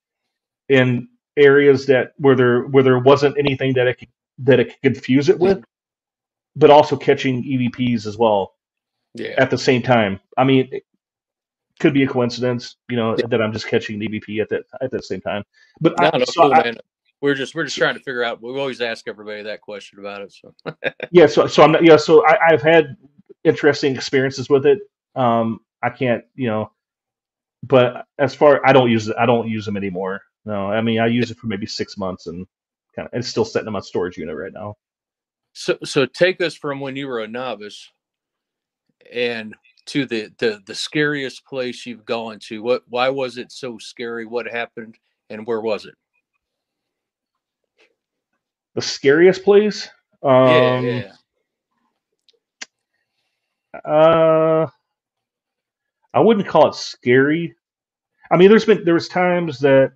[0.70, 1.08] in
[1.38, 4.10] areas that where there where there wasn't anything that it could,
[4.40, 5.64] that it could confuse it with,
[6.56, 8.54] but also catching EVPs as well
[9.14, 10.20] Yeah, at the same time.
[10.38, 10.84] I mean, it
[11.80, 13.28] could be a coincidence, you know, Yeah.
[13.28, 15.44] that I'm just catching EVP at that at the same time.
[15.82, 16.78] But no, I, no, so cool, I- man.
[17.22, 18.42] We're just we're just trying to figure out.
[18.42, 20.32] We always ask everybody that question about it.
[20.34, 20.54] So
[21.12, 22.96] yeah so so i'm not yeah so I, i've had
[23.44, 24.80] interesting experiences with it
[25.16, 26.72] um i can't you know
[27.64, 31.00] but as far i don't use it i don't use them anymore no i mean
[31.00, 32.46] i use it for maybe six months and
[32.96, 34.76] kind of it's still sitting in my storage unit right now
[35.54, 37.90] so so take us from when you were a novice
[39.12, 39.56] and
[39.90, 42.64] to the the the scariest place you've gone to.
[42.64, 44.26] What why was it so scary?
[44.26, 44.98] What happened?
[45.30, 45.96] and where was it?
[48.76, 49.90] The scariest place?
[50.24, 51.12] Um, yeah,
[53.74, 53.80] yeah.
[53.86, 54.68] Uh,
[56.14, 57.56] I wouldn't call it scary.
[58.32, 59.92] I mean, there's been there was times that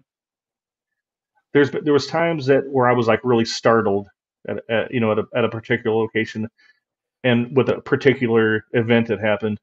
[1.54, 4.08] there's been, there was times that where I was like really startled
[4.48, 6.48] at, at you know at a, at a particular location
[7.24, 9.60] and with a particular event that happened.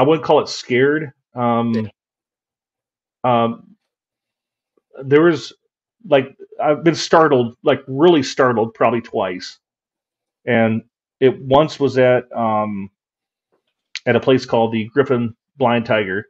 [0.00, 1.12] I wouldn't call it scared.
[1.34, 1.90] Um,
[3.24, 3.76] um,
[5.04, 5.52] there was
[6.06, 9.58] like I've been startled, like really startled, probably twice,
[10.46, 10.82] and
[11.20, 12.90] it once was at um,
[14.06, 16.26] at a place called the Griffin Blind Tiger.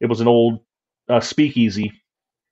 [0.00, 0.60] It was an old
[1.08, 1.92] uh, speakeasy,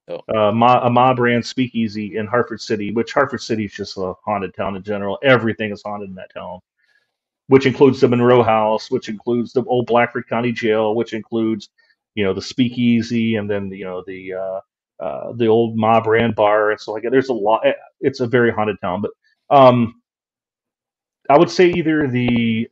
[0.09, 0.21] Oh.
[0.35, 4.15] uh, Ma, a Ma brand speakeasy in Hartford City, which Hartford City is just a
[4.25, 5.19] haunted town in general.
[5.23, 6.61] Everything is haunted in that town,
[7.49, 11.69] which includes the Monroe House, which includes the old Blackford County Jail, which includes,
[12.15, 14.61] you know, the speakeasy, and then you know the uh,
[15.05, 17.05] uh, the old Ma brand bar and stuff like.
[17.11, 17.63] There's a lot.
[18.01, 19.11] It's a very haunted town, but
[19.57, 20.01] um,
[21.31, 22.69] I would say either the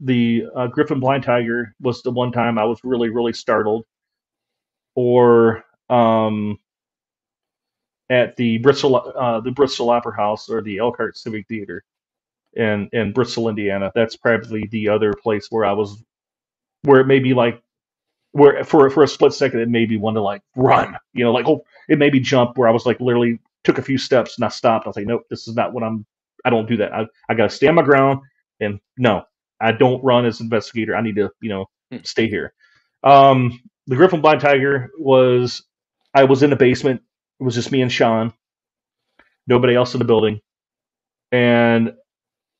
[0.00, 3.84] the uh, Griffin Blind Tiger was the one time I was really really startled,
[4.96, 6.58] or um,
[8.10, 11.84] at the Bristol uh, the Bristol Opera House or the Elkhart Civic Theater
[12.56, 13.92] in in Bristol, Indiana.
[13.94, 16.02] That's probably the other place where I was,
[16.82, 17.54] where it may be like,
[18.32, 21.32] where for for a split second it made me want to like run, you know,
[21.32, 24.36] like oh, it made me jump where I was like literally took a few steps
[24.38, 24.86] and I stopped.
[24.86, 26.06] I was like, nope, this is not what I'm.
[26.46, 26.94] I don't do that.
[26.94, 28.20] I I gotta stand my ground
[28.60, 29.24] and no,
[29.60, 30.96] I don't run as investigator.
[30.96, 31.98] I need to you know Hmm.
[32.04, 32.54] stay here.
[33.04, 35.64] Um, the Griffin Blind Tiger was
[36.14, 37.02] I was in the basement.
[37.40, 38.32] It was just me and Shawn.
[39.48, 40.40] Nobody else in the building.
[41.32, 41.94] And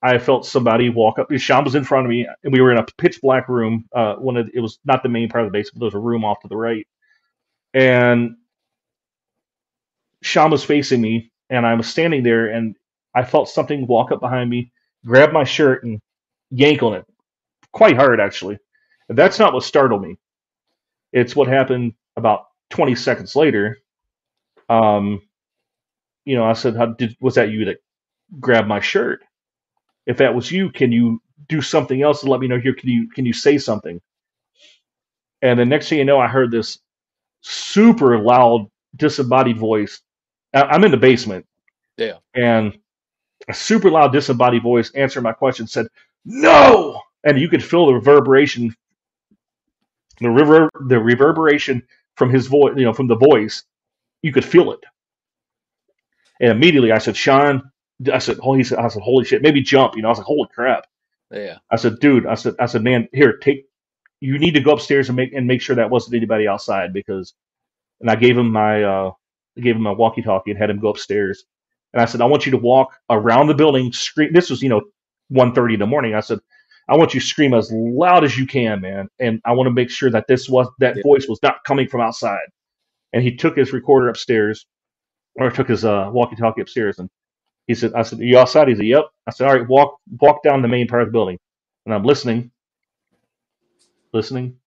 [0.04, 1.32] I felt somebody walk up.
[1.38, 3.86] Shawn was in front of me, and we were in a pitch black room.
[3.94, 5.80] Uh, one of it was not the main part of the basement.
[5.80, 6.86] There was a room off to the right,
[7.74, 8.36] and
[10.22, 12.76] Shawn was facing me, and I was standing there, and
[13.14, 14.72] I felt something walk up behind me,
[15.06, 16.00] grab my shirt, and
[16.50, 17.04] yank on it
[17.72, 18.58] quite hard, actually.
[19.08, 20.18] And that's not what startled me.
[21.12, 23.78] It's what happened about 20 seconds later.
[24.68, 25.22] Um,
[26.24, 27.78] you know, I said, "How did was that you that
[28.40, 29.22] grabbed my shirt?
[30.06, 32.74] If that was you, can you do something else to let me know here?
[32.74, 34.00] Can you can you say something?"
[35.42, 36.78] And the next thing you know, I heard this
[37.42, 40.00] super loud, disembodied voice.
[40.54, 41.46] I- I'm in the basement.
[41.96, 42.18] Yeah.
[42.34, 42.78] And
[43.48, 45.86] a super loud, disembodied voice answering my question said,
[46.24, 48.74] "No!" And you could feel the reverberation,
[50.20, 51.82] the river, the reverberation
[52.16, 53.64] from his voice, you know, from the voice.
[54.22, 54.80] You could feel it.
[56.40, 57.70] And immediately I said, Shawn,
[58.12, 59.96] I said, holy, I said, holy shit, maybe jump.
[59.96, 60.86] You know, I was like, holy crap.
[61.30, 61.58] Yeah.
[61.70, 63.66] I said, dude, I said, I said, man, here, take.
[64.20, 67.34] You need to go upstairs and make and make sure that wasn't anybody outside because.
[68.00, 69.12] And I gave him my, uh,
[69.56, 71.44] I gave him my walkie-talkie and had him go upstairs.
[71.92, 74.32] And I said, I want you to walk around the building, scream.
[74.32, 74.82] This was, you know,
[75.32, 76.14] 1.30 in the morning.
[76.14, 76.40] I said,
[76.88, 79.72] I want you to scream as loud as you can, man, and I want to
[79.72, 81.02] make sure that this was that Yeah.
[81.02, 82.46] voice was not coming from outside.
[83.12, 84.66] And he took his recorder upstairs,
[85.36, 87.08] or took his uh, walkie-talkie upstairs, and
[87.66, 89.98] he said, "I said, are you outside?" He said, "Yep." I said, "All right, walk
[90.20, 91.38] walk down the main part of the building,"
[91.86, 92.50] and I'm listening,
[94.12, 94.58] listening,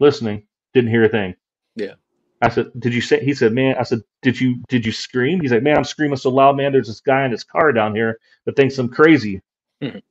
[0.00, 0.46] listening.
[0.74, 1.34] Didn't hear a thing.
[1.76, 1.94] Yeah.
[2.42, 5.40] I said, "Did you say?" He said, "Man," I said, "Did you did you scream?"
[5.40, 6.72] He's like, "Man, I'm screaming so loud, man.
[6.72, 9.42] There's this guy in his car down here that thinks I'm crazy."
[9.82, 10.02] Mhm.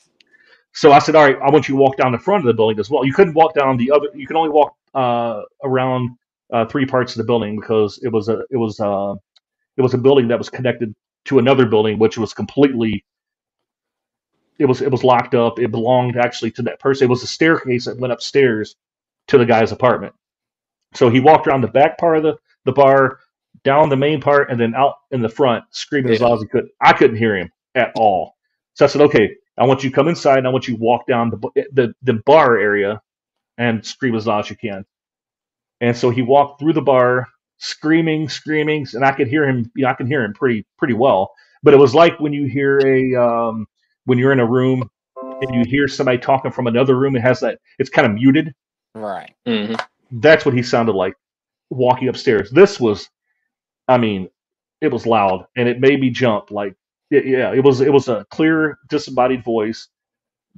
[0.74, 2.54] So I said, "All right, I want you to walk down the front of the
[2.54, 3.06] building as well.
[3.06, 4.08] You couldn't walk down the other.
[4.16, 6.12] You can only walk uh, around
[6.52, 9.14] uh, three parts of the building because it was a it was uh
[9.78, 10.96] it was a building that was connected
[11.26, 13.06] to another building, which was completely
[14.60, 15.60] it was it was locked up.
[15.60, 17.06] It belonged actually to that person.
[17.06, 18.76] It was a staircase that went upstairs
[19.28, 20.14] to the guy's apartment.
[20.94, 23.20] So he walked around the back part of the, the bar,
[23.64, 26.48] down the main part, and then out in the front, screaming as loud as he
[26.48, 26.68] could.
[26.82, 28.36] I couldn't hear him at all.
[28.76, 30.84] So I said, "Okay, I want you to come inside, and I want you to
[30.84, 33.02] walk down the the, the bar area
[33.58, 34.86] and scream as loud as you can."
[35.82, 37.28] And so he walked through the bar,
[37.62, 39.72] screaming, screaming, and I could hear him.
[39.76, 41.32] You know, I can hear him pretty pretty well.
[41.64, 43.68] But it was like when you hear a um,
[44.06, 44.90] when you're in a room
[45.42, 47.16] and you hear somebody talking from another room.
[47.18, 47.60] It has that.
[47.80, 48.54] It's kind of muted.
[48.96, 49.36] Right.
[49.48, 49.76] hmm
[50.12, 51.16] That's what he sounded like
[51.70, 52.52] walking upstairs.
[52.52, 53.10] This was,
[53.88, 54.30] I mean,
[54.82, 56.52] it was loud and it made me jump.
[56.52, 56.76] Like,
[57.12, 59.90] it, yeah, it was it was a clear disembodied voice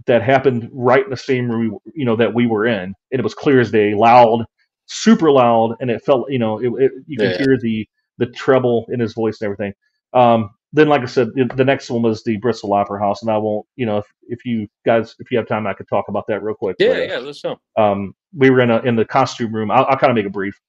[0.08, 3.24] that happened right in the same room, you know, that we were in, and it
[3.24, 4.46] was clear as day, loud,
[4.86, 7.38] super loud, and it felt, you know, it, it, you could Yeah.
[7.38, 7.88] hear the
[8.20, 9.74] the treble in his voice and everything.
[10.14, 13.38] Um, then, like I said, the, next one was the Bristol Opera House, and I
[13.38, 16.26] won't, you know, if, if you guys, if you have time, I could talk about
[16.28, 16.76] that real quick.
[16.80, 17.18] Yeah, but, yeah.
[17.18, 17.60] Let's know.
[17.78, 19.72] um, we were in a in the costume room.
[19.72, 20.60] I'll, I'll kind of make it brief.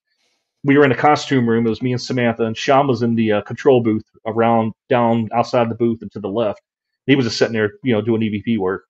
[0.63, 1.67] we were in the costume room.
[1.67, 5.29] It was me and Samantha, and Shawn was in the uh, control booth around down
[5.35, 6.61] outside the booth and to the left.
[7.07, 8.85] He was just sitting there, you know, doing EVP work.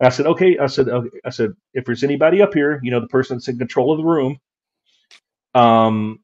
[0.00, 0.58] And I said, okay.
[0.58, 1.18] I said, okay.
[1.24, 3.98] I said, if there's anybody up here, you know, the person that's in control of
[3.98, 4.38] the room,
[5.54, 6.20] um,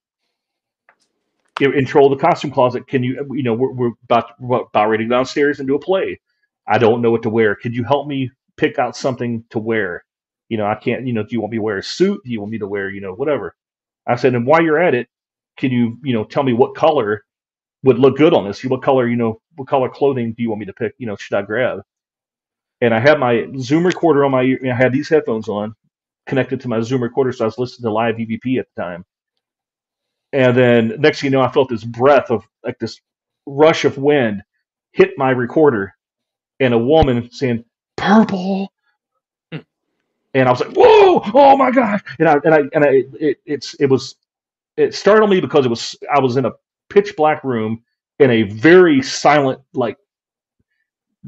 [1.60, 4.88] in control of the costume closet, can you, you know, we're, we're about we're about
[4.88, 6.20] ready to go downstairs and do a play.
[6.66, 7.54] I don't know what to wear.
[7.54, 10.04] Could you help me pick out something to wear?
[10.48, 11.06] You know, I can't.
[11.06, 12.20] You know, do you want me to wear a suit?
[12.24, 13.54] Do you want me to wear, you know, whatever?
[14.06, 15.08] I said, and while you're at it,
[15.56, 17.24] can you, you know, tell me what color
[17.82, 18.64] would look good on this?
[18.64, 20.94] What color, you know, what color clothing do you want me to pick?
[20.98, 21.80] You know, should I grab?
[22.80, 24.58] And I had my Zoom recorder on my ear.
[24.64, 25.74] I had these headphones on,
[26.26, 29.04] connected to my Zoom recorder, so I was listening to live EVP at the time.
[30.32, 33.00] And then next thing you know, I felt this breath of like this
[33.46, 34.42] rush of wind
[34.92, 35.94] hit my recorder,
[36.60, 37.64] and a woman saying
[37.96, 38.72] "purple,"
[39.52, 41.22] and I was like, "Whoa!
[41.32, 44.16] Oh my gosh!" And I and I and I it, it's it was
[44.76, 46.52] it startled me because it was I was in a
[46.90, 47.82] pitch black room
[48.18, 49.96] in a very silent like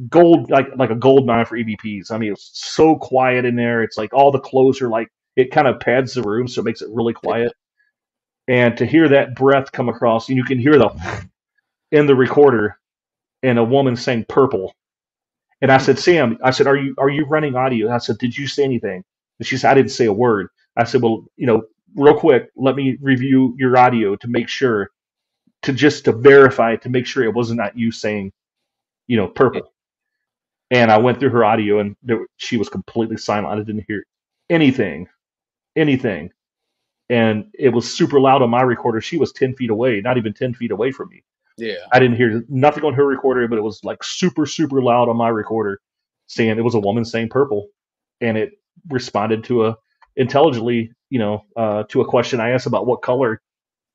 [0.09, 2.11] gold like like a gold mine for EVPs.
[2.11, 3.83] I mean, it's so quiet in there.
[3.83, 6.65] It's like all the clothes are like it kind of pads the room, so it
[6.65, 7.53] makes it really quiet.
[8.49, 10.91] And to hear that breath come across, and you can hear the
[11.93, 12.79] in the recorder,
[13.43, 14.75] and a woman saying "purple."
[15.61, 17.91] And I said, Sam, I said, are you are you running audio?
[17.91, 19.03] I said, did you say anything?
[19.39, 20.49] And she said, I didn't say a word.
[20.77, 21.63] I said, well, you know,
[21.97, 24.91] real quick, let me review your audio to make sure,
[25.63, 28.33] to just to verify, to make sure it wasn't not you saying,
[29.09, 29.73] you know, purple.
[30.71, 33.49] And I went through her audio, and there, she was completely silent.
[33.49, 34.05] I didn't hear
[34.51, 35.09] anything,
[35.77, 36.31] anything.
[37.09, 39.01] And it was super loud on my recorder.
[39.01, 41.23] She was ten feet away, not even ten feet away from me.
[41.57, 41.77] Yeah.
[41.93, 45.17] I didn't hear nothing on her recorder, but it was like super, super loud on
[45.17, 45.81] my recorder,
[46.27, 47.69] saying it was a woman saying purple,
[48.21, 48.53] and it
[48.89, 49.77] responded to a
[50.17, 53.41] intelligently, you know, uh, to a question I asked about what color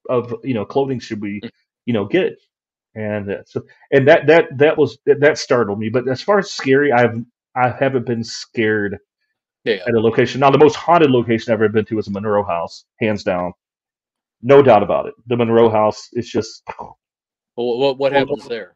[0.09, 1.41] of you know clothing should we,
[1.85, 2.39] you know, get,
[2.95, 5.89] and uh, so and that that that was that, startled me.
[5.89, 7.23] But as far as scary, I've
[7.55, 8.97] I haven't been scared
[9.63, 9.79] Yeah.
[9.87, 10.39] at a location.
[10.39, 13.53] Now the most haunted location I've ever been to is a Monroe House, hands down,
[14.41, 15.13] no doubt about it.
[15.27, 16.95] The Monroe House, it's just Well,
[17.77, 18.75] what what happens there?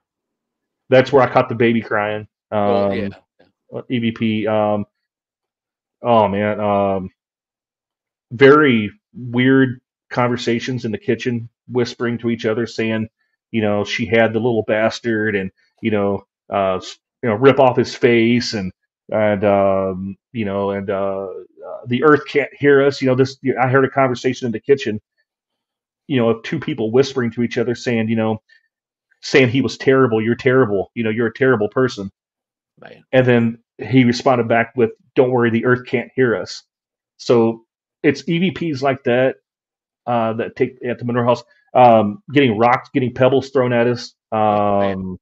[0.89, 2.27] that's where I caught the baby crying.
[2.51, 3.09] Um, Oh yeah.
[3.89, 4.47] EVP.
[4.47, 4.85] Um,
[6.03, 7.09] oh man, um,
[8.31, 13.09] very weird conversations in the kitchen, whispering to each other, saying,
[13.55, 15.49] you know, she had the little bastard, and
[15.81, 16.81] you know, uh,
[17.23, 18.69] you know, rip off his face, and
[19.09, 21.27] and um, you know, and uh,
[21.65, 23.01] uh, the earth can't hear us.
[23.01, 23.37] You know, this.
[23.57, 24.99] I heard a conversation in the kitchen.
[26.07, 28.41] You know, of two people whispering to each other, saying, you know,
[29.21, 30.21] saying he was terrible.
[30.21, 30.91] You're terrible.
[30.93, 32.11] You know, you're a terrible person.
[32.81, 33.05] Man.
[33.13, 36.61] And then he responded back with, "Don't worry, the Earth can't hear us."
[37.15, 37.63] So
[38.03, 39.37] it's EVPs like that
[40.07, 41.43] uh, that take at the Monroe House,
[41.75, 45.17] um, getting rocks, getting pebbles thrown at us, um,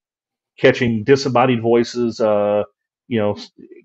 [0.59, 2.63] catching disembodied voices, uh,
[3.09, 3.37] you know,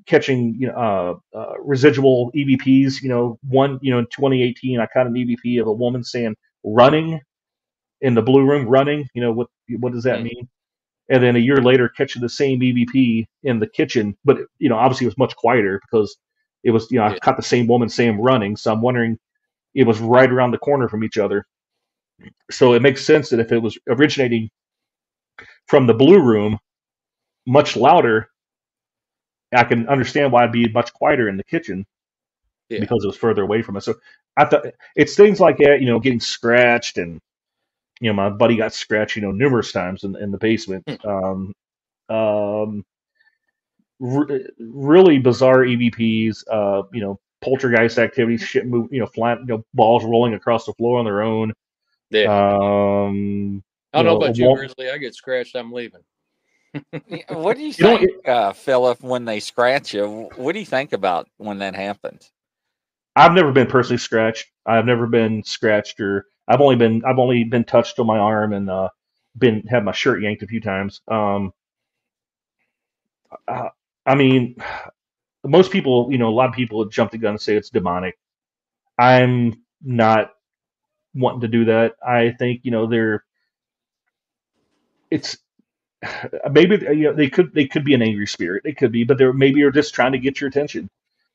[0.07, 3.03] catching you know uh, uh, residual EVPs.
[3.03, 6.37] You know, one you know in 2018, I caught an EVP of a woman saying
[6.65, 7.21] "running"
[8.03, 9.09] in the blue room, running.
[9.15, 9.49] You know what
[9.81, 10.25] what does that Mm.
[10.25, 10.37] mean?
[11.11, 14.77] and then a year later catching the same EVP in the kitchen, but you know
[14.79, 16.19] obviously it was much quieter because
[16.65, 17.19] it was you know I Yeah.
[17.23, 19.19] caught the same woman same running, so I'm wondering
[19.75, 21.47] it was right around the corner from each other.
[22.51, 24.51] So it makes sense that if it was originating
[25.67, 26.59] from the blue room,
[27.47, 28.31] much louder,
[29.55, 31.87] I can understand why it'd be much quieter in the kitchen
[32.69, 32.81] Yeah.
[32.81, 33.85] because it was further away from us.
[33.87, 33.95] So
[34.37, 34.67] I thought
[34.97, 37.21] it's things like that, you know, getting scratched and
[38.01, 40.85] you know, my buddy got scratched, you know, numerous times in, in the basement.
[41.05, 41.53] Um,
[42.09, 42.85] um,
[44.01, 49.47] re- really bizarre EVPs, uh, you know, poltergeist activities, shit move, you know, flat, you
[49.47, 51.53] know, balls rolling across the floor on their own.
[52.11, 52.25] Yeah.
[52.25, 54.91] Um, I don't know know, about you, Grizzly.
[54.91, 55.57] I get scratched.
[55.57, 56.03] I'm leaving.
[57.29, 60.31] What do you You think, uh, Philip, when they scratch you?
[60.37, 62.31] What do you think about when that happens?
[63.17, 64.47] I've never been personally scratched.
[64.67, 68.53] I've never been scratched or I've only been I've only been touched on my arm
[68.53, 68.91] and uh,
[69.37, 71.01] been had my shirt yanked a few times.
[71.09, 71.53] Um,
[73.47, 73.69] uh,
[74.07, 74.57] I mean,
[75.45, 78.17] most people, you know, a lot of people jump the gun and say it's demonic.
[78.99, 80.33] I'm not
[81.15, 81.95] wanting to do that.
[82.07, 83.25] I think you know they're
[85.11, 85.39] it's
[86.53, 88.63] maybe you know they could they could be an angry spirit.
[88.67, 90.91] It could be, but they're maybe they're just trying to get your attention.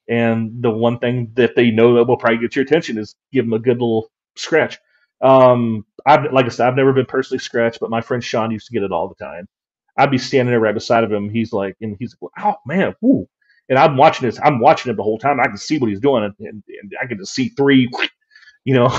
[0.09, 3.45] And the one thing that they know that will probably get your attention is give
[3.45, 4.80] them a good little scratch.
[5.21, 8.67] Um, I've like I said, I've never been personally scratched, but my friend Shawn used
[8.67, 9.47] to get it all the time.
[9.97, 11.30] I'd be standing there right beside of him.
[11.30, 13.28] He's like, and he's like, oh man, whoo.
[13.69, 14.39] And I'm watching this.
[14.43, 15.39] I'm watching him the whole time.
[15.39, 17.89] I can see what he's doing, and, and, and I can just see three,
[18.65, 18.89] you know,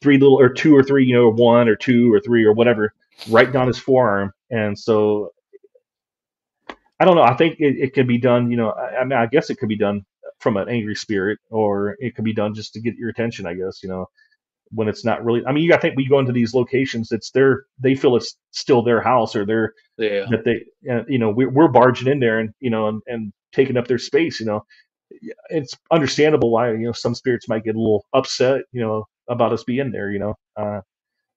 [0.00, 2.92] three little or two or three, you know, one or two or three or whatever,
[3.30, 4.32] right down his forearm.
[4.50, 5.32] And so
[7.00, 7.22] I don't know.
[7.22, 8.50] I think it, it can be done.
[8.50, 10.04] You know, I, I mean, I guess it could be done
[10.40, 13.46] from an angry spirit, or it could be done just to get your attention.
[13.46, 14.06] I guess you know
[14.70, 15.44] when it's not really.
[15.46, 17.12] I mean, you got think we go into these locations.
[17.12, 17.64] It's their.
[17.78, 20.26] They feel it's still their house or their Yeah.
[20.30, 20.64] that they.
[20.90, 23.86] Uh, you know, we're, we're barging in there and you know and, and taking up
[23.86, 24.40] their space.
[24.40, 24.64] You know,
[25.50, 28.62] it's understandable why you know some spirits might get a little upset.
[28.72, 30.10] You know about us being there.
[30.10, 30.34] You know.
[30.56, 30.80] Uh,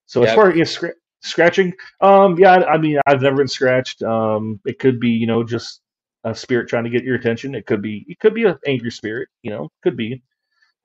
[0.06, 3.36] so as far as you know, scra- scratching, um, yeah, I, I mean, I've never
[3.36, 4.02] been scratched.
[4.02, 5.80] Um, it could be, you know, just
[6.24, 7.54] a spirit trying to get your attention.
[7.54, 9.28] It could be, it could be an angry spirit.
[9.42, 10.22] You know, could be.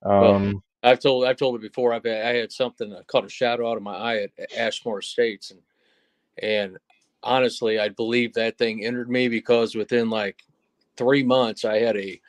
[0.03, 1.93] Well, Um, I've told I've told it before.
[1.93, 4.53] I've had, I had something that caught a shadow out of my eye at at
[4.53, 5.62] Ashmore Estates, and
[6.41, 6.78] and
[7.24, 10.43] honestly, I believe that thing entered me because within like
[10.95, 12.22] three months, I had a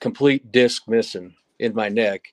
[0.00, 2.32] complete disc missing in my neck.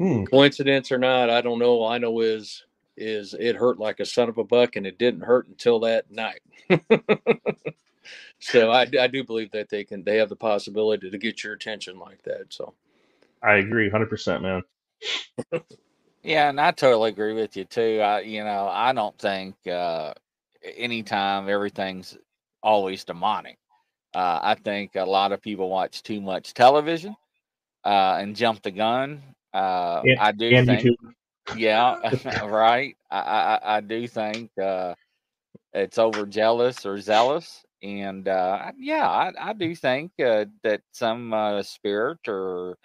[0.00, 1.80] Hmm, Coincidence or not, I don't know.
[1.80, 2.64] All I know is
[2.96, 6.10] is it hurt like a son of a buck, and it didn't hurt until that
[6.10, 6.42] night.
[8.40, 11.54] so I, I do believe that they can they have the possibility to get your
[11.54, 12.52] attention like that.
[12.52, 12.74] So
[13.42, 14.62] I agree, hundred percent, man.
[16.22, 18.00] Yeah, and I totally agree with you too.
[18.02, 20.12] I, you know, I don't think uh,
[20.76, 22.18] anytime everything's
[22.62, 23.58] always demonic.
[24.14, 27.16] Uh, I think a lot of people watch too much television
[27.84, 29.22] uh, and jump the gun.
[29.52, 31.12] Uh, And- I do And think, YouTube,
[31.56, 31.96] yeah,
[32.46, 32.96] right.
[33.10, 34.94] I, I, I do think uh,
[35.72, 41.32] it's over jealous or zealous, and uh, yeah, I, I do think uh, that some
[41.32, 42.76] uh, spirit or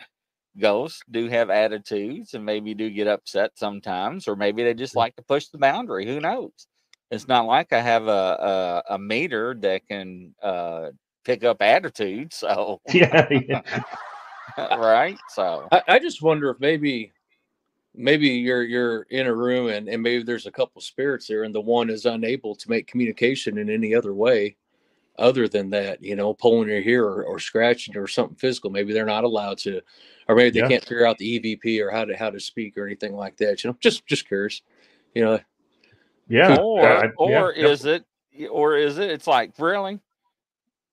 [0.58, 5.16] ghosts do have attitudes and maybe do get upset sometimes, or maybe they just like
[5.18, 6.06] to push the boundary.
[6.06, 6.52] Who knows?
[7.12, 10.90] It's not like I have a a, a meter that can uh,
[11.24, 12.38] pick up attitudes.
[12.48, 13.62] So yeah, yeah.
[14.58, 15.18] right.
[15.30, 17.12] So I, I just wonder if maybe
[17.94, 21.56] maybe you're you're in a room and, and maybe there's a couple spirits there and
[21.56, 24.56] the one is unable to make communication in any other way
[25.18, 28.92] other than that you know pulling your hair or, or scratching or something physical maybe
[28.92, 29.80] they're not allowed to
[30.28, 30.68] or maybe they Yeah.
[30.68, 33.64] can't figure out the evp or how to how to speak or anything like that
[33.64, 34.62] you know just just curious
[35.14, 35.40] you know
[36.28, 36.56] yeah.
[36.56, 37.72] Uh, or I- yeah, or yep.
[37.72, 38.06] is it
[38.50, 40.00] or is it it's like really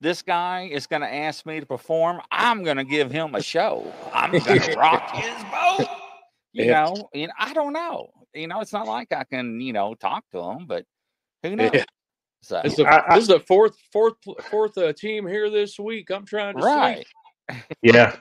[0.02, 3.42] this guy is going to ask me to perform i'm going to give him a
[3.42, 5.90] show i'm going to rock his boat
[6.52, 6.74] you Yeah.
[6.74, 10.24] know and i don't know you know it's not like i can you know talk
[10.32, 10.86] to him but
[11.44, 11.84] who knows Yeah.
[12.42, 14.16] so this is the, I- I- this is the fourth fourth
[14.50, 17.06] fourth uh, team here this week i'm trying to right sleep.
[17.82, 18.16] Yeah.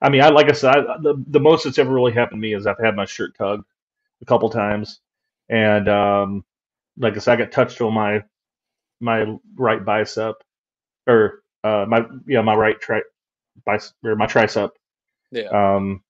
[0.00, 2.42] I mean, I like I said, I, the the most that's ever really happened to
[2.42, 3.64] me is I've had my shirt tugged
[4.22, 5.00] a couple times,
[5.48, 6.44] and um,
[6.98, 8.22] like I said, I got touched on my
[9.00, 10.36] my right bicep,
[11.06, 13.00] or uh, my yeah my right tri
[13.64, 14.70] bicep or my tricep,
[15.30, 16.02] yeah um,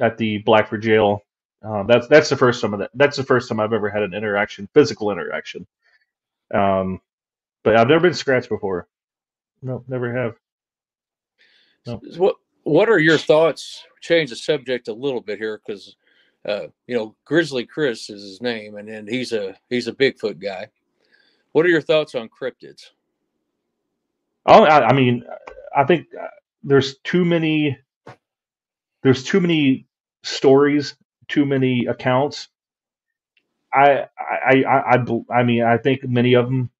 [0.00, 1.20] at the Blackford jail.
[1.64, 2.90] Uh, that's that's the first time of that.
[2.94, 5.66] That's the first time I've ever had an interaction, physical interaction.
[6.52, 7.00] Um,
[7.62, 8.88] but I've never been scratched before.
[9.62, 10.34] No, never have.
[11.86, 12.00] No.
[12.16, 13.84] What What are your thoughts?
[14.00, 15.96] Change the subject a little bit here, because
[16.48, 20.40] uh, you know Grizzly Chris is his name, and then he's a he's a Bigfoot
[20.40, 20.66] guy.
[21.52, 22.90] What are your thoughts on cryptids?
[24.46, 25.24] I, I mean,
[25.76, 26.26] I think uh,
[26.62, 27.78] there's too many.
[29.02, 29.86] There's too many
[30.22, 30.94] stories,
[31.28, 32.48] too many accounts.
[33.74, 36.70] I, I, I, I, I mean, I think many of them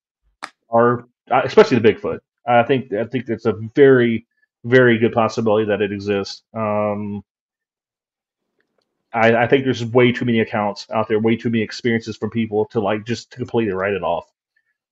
[0.71, 2.21] are, uh, especially the Bigfoot.
[2.47, 4.27] I think, I think it's a very,
[4.65, 6.43] very good possibility that it exists.
[6.55, 7.25] Um,
[9.13, 12.31] I, I think there's way too many accounts out there, way too many experiences from
[12.31, 14.31] people to like just to completely write it off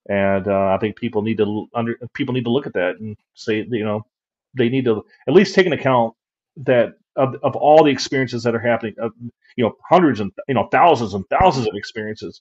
[0.09, 3.17] and uh, I think people need to under people need to look at that and
[3.35, 4.07] say you know
[4.55, 6.15] they need to at least take an account
[6.57, 9.13] that of, of all the experiences that are happening of
[9.57, 12.41] you know hundreds and you know thousands and thousands of experiences.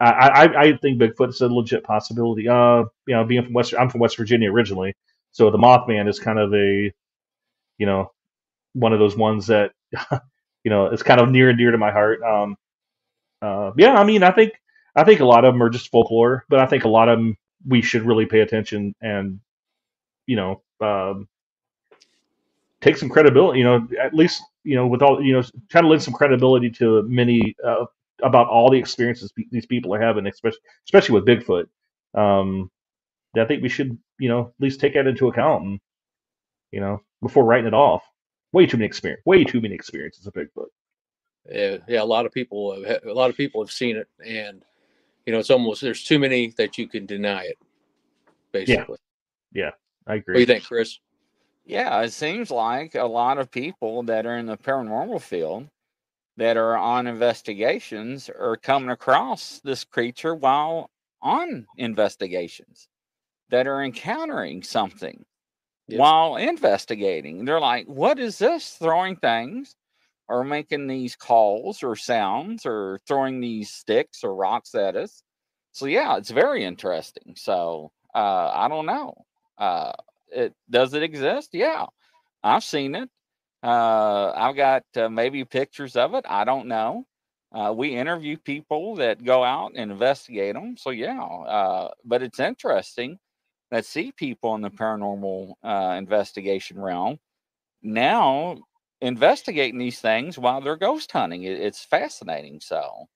[0.00, 2.48] I I, I think Bigfoot is a legit possibility.
[2.48, 4.94] Uh, you know, being from West, I'm from West Virginia originally,
[5.30, 6.92] so the Mothman is kind of a
[7.78, 8.10] you know
[8.74, 9.72] one of those ones that
[10.64, 12.22] you know is kind of near and dear to my heart.
[12.22, 12.56] Um,
[13.40, 14.52] uh, yeah, I mean, I think
[14.94, 17.18] I think a lot of them are just folklore, but I think a lot of
[17.18, 17.36] them
[17.66, 19.40] we should really pay attention and
[20.26, 21.28] you know um,
[22.80, 23.60] take some credibility.
[23.60, 26.70] You know, at least you know with all you know try to lend some credibility
[26.70, 27.86] to many uh,
[28.22, 31.66] about all the experiences pe- these people are having, especially especially with Bigfoot.
[32.14, 32.70] Um,
[33.36, 35.80] I think we should you know at least take that into account and
[36.70, 38.02] you know before writing it off.
[38.52, 39.22] Way too many experience.
[39.24, 40.66] Way too many experiences of Bigfoot.
[41.50, 42.02] Yeah, yeah.
[42.02, 44.62] A lot of people have a lot of people have seen it, and
[45.26, 47.58] you know it's almost there's too many that you can deny it.
[48.52, 48.98] Basically,
[49.52, 49.70] yeah
[50.06, 50.34] I agree.
[50.34, 50.98] what do you think, Chris?
[51.64, 55.68] Yeah, it seems like a lot of people that are in the paranormal field
[56.36, 62.88] that are on investigations are coming across this creature while on investigations
[63.50, 65.24] that are encountering something
[65.88, 65.98] Yes.
[65.98, 67.44] while investigating.
[67.44, 68.76] They're like, what is this?
[68.76, 69.74] Throwing things
[70.28, 75.22] or making these calls or sounds or throwing these sticks or rocks at us.
[75.72, 77.34] So yeah, it's very interesting.
[77.36, 79.14] So uh, I don't know.
[79.58, 79.92] Uh,
[80.28, 81.50] it does it exist?
[81.52, 81.86] Yeah,
[82.42, 83.10] I've seen it.
[83.62, 86.24] Uh, I've got uh, maybe pictures of it.
[86.28, 87.06] I don't know.
[87.52, 90.76] Uh, we interview people that go out and investigate them.
[90.78, 93.18] So yeah, uh, but it's interesting
[93.70, 95.54] that see people in the paranormal
[95.98, 97.18] investigation realm
[97.82, 98.56] now
[99.02, 101.44] investigating these things while they're ghost hunting.
[101.44, 102.60] It, it's fascinating.
[102.62, 103.08] So,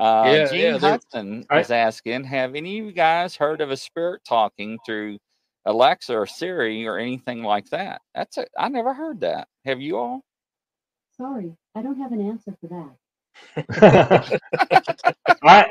[0.00, 3.70] uh, Yeah, Gene yeah, Hudson I- is asking, have any of you guys heard of
[3.72, 5.18] a spirit talking through
[5.66, 8.02] Alexa or Siri or anything like that?
[8.14, 9.48] That's a, I never heard that.
[9.66, 10.22] Have you all?
[11.16, 12.90] Sorry, I don't have an answer for that.
[15.42, 15.66] I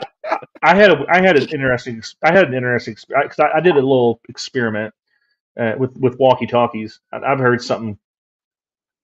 [0.63, 3.73] I had a I had an interesting I had an interesting because I, I did
[3.73, 4.93] a little experiment
[5.59, 6.99] uh, with with walkie talkies.
[7.11, 7.97] I've heard something.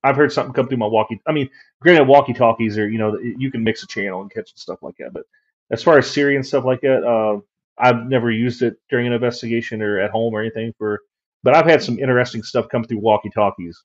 [0.04, 1.20] I've heard something come through my walkie.
[1.26, 1.48] I mean,
[1.80, 4.96] granted, walkie talkies are you know you can mix a channel and catch stuff like
[4.98, 5.12] that.
[5.12, 5.24] But
[5.70, 7.40] as far as Siri and stuff like that, uh,
[7.78, 11.00] I've never used it during an investigation or at home or anything for.
[11.42, 13.82] But I've had some interesting stuff come through walkie talkies,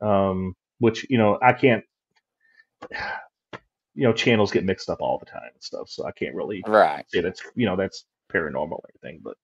[0.00, 1.84] um, which you know I can't.
[3.94, 6.62] You know, channels get mixed up all the time and stuff, so I can't really
[6.68, 7.04] Right.
[7.08, 9.20] say that's you know that's paranormal or anything.
[9.24, 9.36] But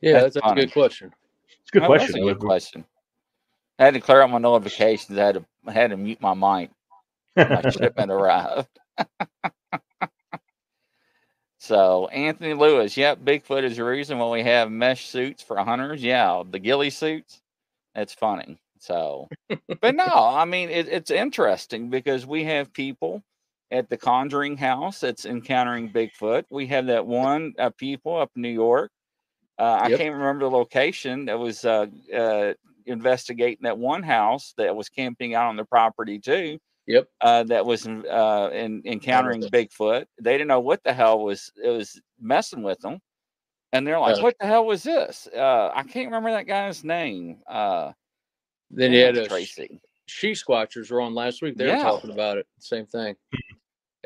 [0.00, 1.12] Yeah, That's that's, that's a good question.
[1.60, 2.12] it's a good Oh, question.
[2.12, 2.84] That's a good question.
[3.78, 5.18] I had to clear out my notifications.
[5.18, 6.70] I had to I had to mute my mic.
[7.36, 8.68] My shipment arrived.
[11.58, 16.02] so Anthony Lewis, yep, Bigfoot is the reason why we have mesh suits for hunters.
[16.02, 17.42] Yeah, the ghillie suits.
[17.94, 18.58] That's funny.
[18.78, 19.28] So,
[19.80, 23.22] but no, I mean it, it's interesting because we have people
[23.70, 26.44] at the Conjuring House that's encountering Bigfoot.
[26.50, 28.90] We have that one uh, people up in New York.
[29.58, 32.52] Uh, I can't remember the location that was uh, uh,
[32.86, 36.58] investigating that one house that was camping out on the property too
[36.88, 37.08] Yep.
[37.20, 40.06] uh, that was uh, in, encountering Bigfoot.
[40.20, 43.00] They didn't know what the hell was it was messing with them,
[43.72, 46.84] and they're like, Uh, "What the hell was this?" Uh, I can't remember that guy's
[46.84, 47.38] name.
[47.48, 47.90] Uh,
[48.70, 49.80] Then you had a Tracy.
[50.06, 51.56] she squatchers were on last week.
[51.56, 52.46] They were talking about it.
[52.60, 53.16] Same thing.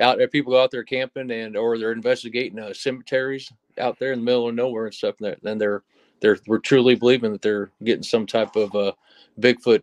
[0.01, 4.13] Out there, people go out there camping and or they're investigating uh, cemeteries out there
[4.13, 5.17] in the middle of nowhere and stuff.
[5.21, 5.83] And then they're
[6.21, 8.93] they're we're truly believing that they're getting some type of uh,
[9.41, 9.83] Bigfoot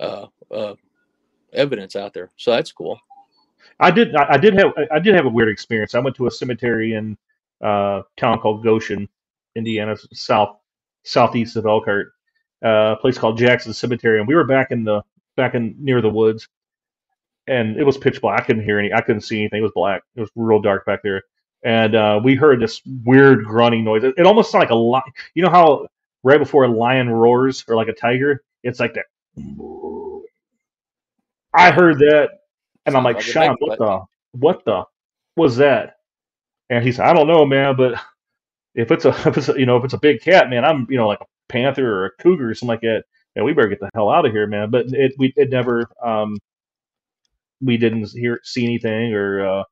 [0.00, 0.74] uh, uh,
[1.52, 2.30] evidence out there.
[2.36, 2.98] So that's cool.
[3.80, 5.94] I did I, did have I did have a weird experience.
[5.94, 7.16] I went to a cemetery in
[7.62, 7.68] uh,
[8.00, 9.08] a town called Goshen,
[9.54, 10.56] Indiana, south
[11.04, 12.12] southeast of Elkhart,
[12.64, 15.02] uh, a place called Jackson Cemetery, and we were back in the
[15.36, 16.48] back in near the woods,
[17.46, 18.40] and it was pitch black.
[18.40, 18.92] I couldn't hear any.
[18.92, 19.60] I couldn't see anything.
[19.60, 20.02] It was black.
[20.14, 21.22] It was real dark back there,
[21.64, 24.04] and uh, we heard this weird grunting noise.
[24.04, 25.04] It, it almost sounded like a lion.
[25.34, 25.86] You know how
[26.22, 29.06] right before a lion roars or like a tiger, it's like that.
[31.54, 32.28] I heard that,
[32.84, 34.84] and I'm like, like Shawn, what Bigfoot." the what the
[35.36, 35.96] was that?
[36.70, 38.00] And he said, I don't know, man, but
[38.74, 40.86] if it's a if it's a, you know if it's a big cat, man, I'm
[40.90, 43.04] you know like a panther or a cougar or something like that.
[43.34, 44.70] Man, we better get the hell out of here, man.
[44.70, 46.38] But it we it never um
[47.60, 49.64] we didn't hear see anything or uh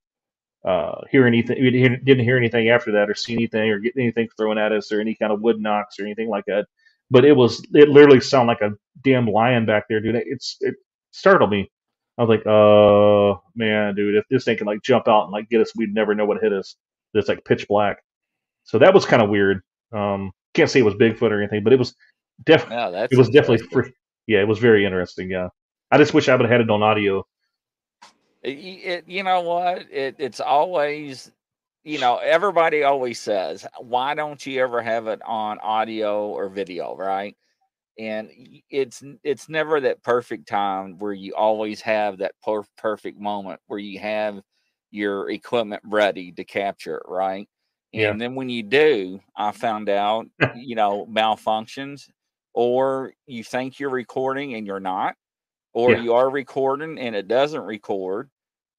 [0.65, 1.61] uh hear anything.
[1.61, 4.91] We didn't hear anything after that or see anything or get anything thrown at us
[4.93, 6.67] or any kind of wood knocks or anything like that.
[7.11, 10.17] But it was it literally sounded like a damn lion back there, dude.
[10.17, 10.75] It's it
[11.11, 11.71] startled me.
[12.17, 15.49] I was like, uh, man, dude, if this thing can like jump out and like
[15.51, 16.77] get us, we'd never know what hit us.
[17.13, 17.99] It's like pitch black.
[18.65, 19.63] So that was kind of weird.
[19.93, 21.95] Um, can't say it was Bigfoot or anything, but it was
[22.45, 23.93] definitely, that's it was definitely.
[24.27, 25.31] Yeah, it was very interesting.
[25.31, 25.49] Yeah.
[25.91, 27.27] I just wish I would have had it on audio.
[28.45, 29.91] It, it- you know what?
[29.93, 31.33] It, it's always,
[31.85, 36.97] you know, everybody always says, why don't you ever have it on audio or video,
[36.97, 37.37] right?
[37.99, 38.31] And
[38.71, 43.79] it's it's never that perfect time where you always have that per- perfect moment where
[43.81, 44.43] you have
[44.91, 47.49] your equipment ready to capture it, right?
[47.93, 48.17] Yeah.
[48.17, 52.11] And then when you do, I found out, you know, malfunctions,
[52.55, 55.17] or you think you're recording and you're not,
[55.75, 55.97] or Yeah.
[55.97, 58.31] you are recording and it doesn't record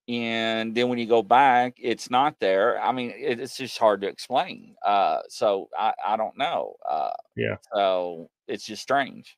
[0.09, 4.01] and then when you go back it's not there i mean it, it's just hard
[4.01, 7.57] to explain uh so i i don't know uh Yeah.
[7.73, 9.37] so it's just strange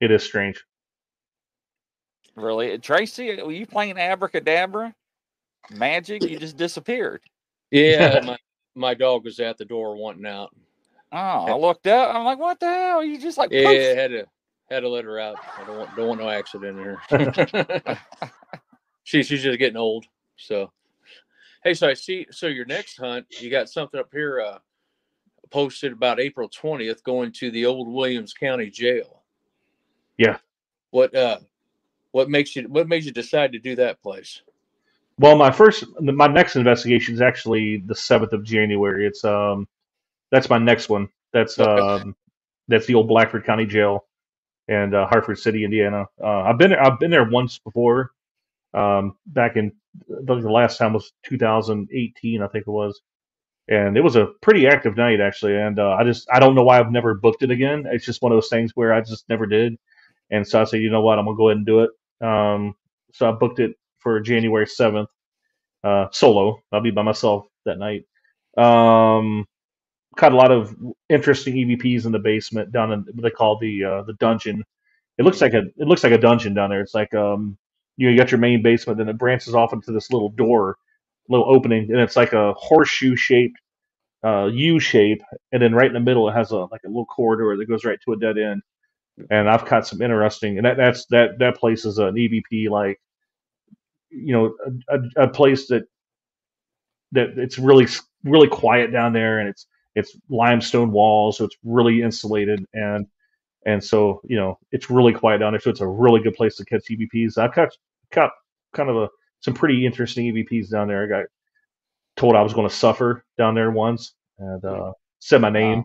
[0.00, 0.62] It is strange.
[2.36, 4.94] really tracy were you playing abracadabra
[5.70, 7.22] magic you just disappeared
[7.70, 8.38] Yeah, my
[8.74, 10.50] my dog was at the door wanting out.
[11.12, 13.94] oh i looked up i'm like what the hell you just like Yeah, poof.
[13.94, 14.26] had to
[14.70, 15.40] had to let her out.
[15.60, 17.02] I don't want don't want no accident in here.
[19.04, 20.06] She, she's just getting old.
[20.36, 20.72] So,
[21.62, 22.26] hey, so I see.
[22.30, 24.58] So your next hunt, you got something up here uh,
[25.50, 29.22] posted about April twentieth, going to the old Williams County Jail.
[30.16, 30.38] Yeah.
[30.90, 31.38] What uh,
[32.12, 34.42] what makes you what made you decide to do that place?
[35.18, 39.06] Well, my first, my next investigation is actually the seventh of January.
[39.06, 39.68] It's um,
[40.30, 41.08] that's my next one.
[41.32, 42.16] That's um,
[42.66, 44.06] that's the old Blackford County Jail,
[44.66, 46.06] and uh, Hartford City, Indiana.
[46.20, 48.10] Uh, I've been I've been there once before,
[48.74, 49.72] um, back in
[50.08, 53.00] the last time was 2018, I think it was,
[53.68, 55.56] and it was a pretty active night actually.
[55.56, 57.84] And uh, I just I don't know why I've never booked it again.
[57.90, 59.76] It's just one of those things where I just never did,
[60.30, 61.90] and so I said, you know what, I'm gonna go ahead and do it.
[62.26, 62.74] Um,
[63.12, 65.08] so I booked it for January 7th,
[65.84, 66.58] uh, solo.
[66.72, 68.04] I'll be by myself that night.
[68.56, 69.46] Um,
[70.16, 70.74] caught a lot of
[71.08, 74.64] interesting EVPs in the basement down in what they call the uh, the dungeon.
[75.18, 76.80] It looks like a it looks like a dungeon down there.
[76.80, 77.56] It's like um
[77.96, 80.76] you, got your main basement, then it branches off into this little door,
[81.28, 83.58] little opening, and it's like a horseshoe shaped
[84.24, 85.22] uh, U shape,
[85.52, 87.84] and then right in the middle it has a like a little corridor that goes
[87.84, 88.62] right to a dead end.
[89.30, 93.00] And I've caught some interesting, and that that's that that place is an EVP like
[94.10, 94.54] you know
[94.88, 95.84] a, a, a place that
[97.12, 97.86] that it's really
[98.24, 103.06] really quiet down there, and it's it's limestone walls, so it's really insulated, and
[103.66, 106.56] and so you know it's really quiet down there, so it's a really good place
[106.56, 107.38] to catch EVPs.
[107.38, 107.76] I've caught
[108.10, 108.30] caught
[108.72, 109.08] kind of a
[109.40, 111.04] some pretty interesting EVPs down there.
[111.04, 111.26] I got
[112.16, 115.84] told I was going to suffer down there once, and uh, said my name, Wow.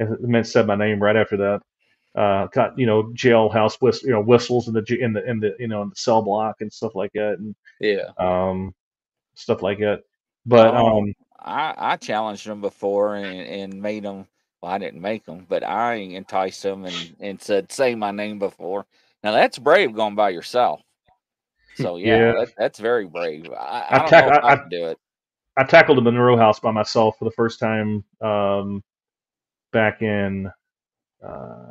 [0.00, 1.62] and it meant said my name right after that.
[2.14, 5.54] Uh, got you know jailhouse whist- you know whistles in the in the in the
[5.58, 8.10] you know in the cell block and stuff like that, and Yeah.
[8.18, 8.72] um,
[9.34, 10.02] stuff like that.
[10.46, 13.40] But Oh, um, I I challenged them before and,
[13.72, 14.26] and made them.
[14.64, 18.38] Well, I didn't make them, but I enticed them and, and said, "Say my name
[18.38, 18.86] before."
[19.22, 20.80] Now that's brave going by yourself.
[21.74, 22.32] So yeah, Yeah.
[22.32, 23.50] that, that's very brave.
[23.50, 23.54] I,
[23.90, 24.98] I I don't tack- know if I- do it.
[25.58, 28.82] I tackled the Monroe House by myself for the first time um,
[29.70, 30.50] back in
[31.22, 31.66] uh,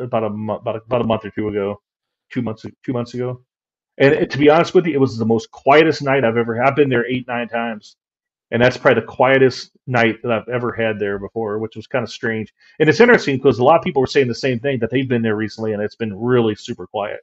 [0.00, 1.80] about a mo- about a, about a month or two ago,
[2.32, 3.44] two months two months ago.
[3.98, 6.60] And it, to be honest with you, it was the most quietest night I've ever.
[6.64, 7.94] I've been there eight nine times,
[8.52, 12.02] and that's probably the quietest night that I've ever had there before, which was kind
[12.04, 12.52] of strange.
[12.78, 15.08] And it's interesting because a lot of people were saying the same thing that they've
[15.08, 17.20] been there recently, and it's been really super quiet.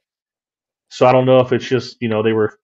[0.90, 2.58] So I don't know if it's just you know they were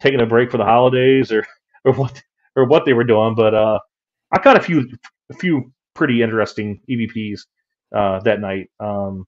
[0.00, 1.46] taking a break for the holidays or
[1.84, 2.22] or what
[2.56, 3.80] or what they were doing, but uh,
[4.32, 4.88] I caught a few
[5.30, 7.40] a few pretty interesting EVPs
[7.94, 8.70] uh, that night.
[8.78, 9.26] Um,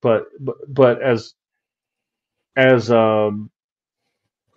[0.00, 1.34] but but but as
[2.56, 3.50] as um,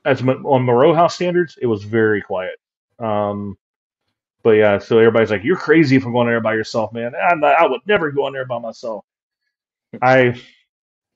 [0.05, 2.59] as on Monroe House standards, it was very quiet.
[2.99, 3.57] Um,
[4.43, 7.55] but yeah, so everybody's like, "You're crazy for going there by yourself, man." I'm not,
[7.59, 9.05] I would never go in there by myself.
[10.01, 10.41] I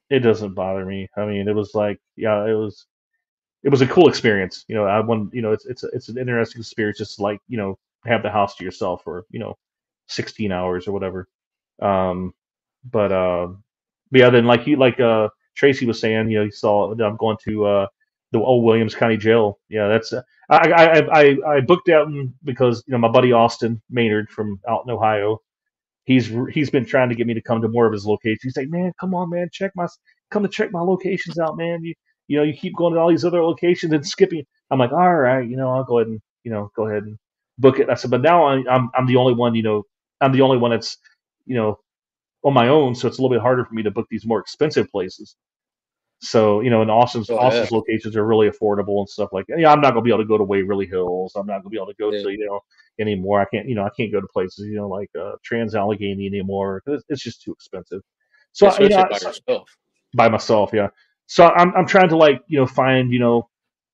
[0.10, 1.10] it doesn't bother me.
[1.18, 2.88] I mean, it was like, yeah, it was
[3.64, 4.66] it was a cool experience.
[4.68, 7.58] You know, I want you know, it's it's it's an interesting experience just like you
[7.58, 9.58] know have the house to yourself for you know
[10.08, 11.28] 16 hours or whatever.
[11.82, 12.34] Um,
[12.92, 13.48] but uh,
[14.12, 17.06] but yeah, then like you like uh Tracy was saying, you know, you saw that
[17.06, 17.88] I'm going to uh
[18.32, 19.60] the old Williams County Jail.
[19.70, 22.10] Yeah, that's I I I I booked out
[22.44, 25.40] because you know my buddy Austin Maynard from out in Ohio.
[26.06, 28.42] He's he's been trying to get me to come to more of his locations.
[28.44, 29.88] He's like, man, come on, man, check my
[30.32, 31.84] come to check my locations out, man.
[31.84, 31.94] You
[32.28, 34.46] you know, you keep going to all these other locations and skipping.
[34.72, 37.18] I'm like, all right, you know, I'll go ahead and you know go ahead and
[37.60, 37.90] book it.
[37.90, 39.84] I said, but now I'm, I'm the only one, you know,
[40.22, 40.98] I'm the only one that's
[41.46, 41.78] you know
[42.44, 44.40] on my own, so it's a little bit harder for me to book these more
[44.40, 45.36] expensive places.
[46.22, 47.66] So you know, and Austin's Oh, yeah.
[47.72, 49.60] Locations are really affordable and stuff like that.
[49.60, 51.34] Yeah, I'm not gonna be able to go to Waverly Hills.
[51.36, 52.24] I'm not gonna be able to go Yeah.
[52.24, 52.60] to you know
[53.00, 53.40] anymore.
[53.42, 56.28] I can't you know I can't go to places you know like uh, Trans Allegheny
[56.28, 58.02] anymore 'cause it's just too expensive.
[58.52, 59.78] So you know, by yourself.
[60.16, 60.90] by myself, yeah.
[61.28, 63.48] So I'm I'm trying to like you know find you know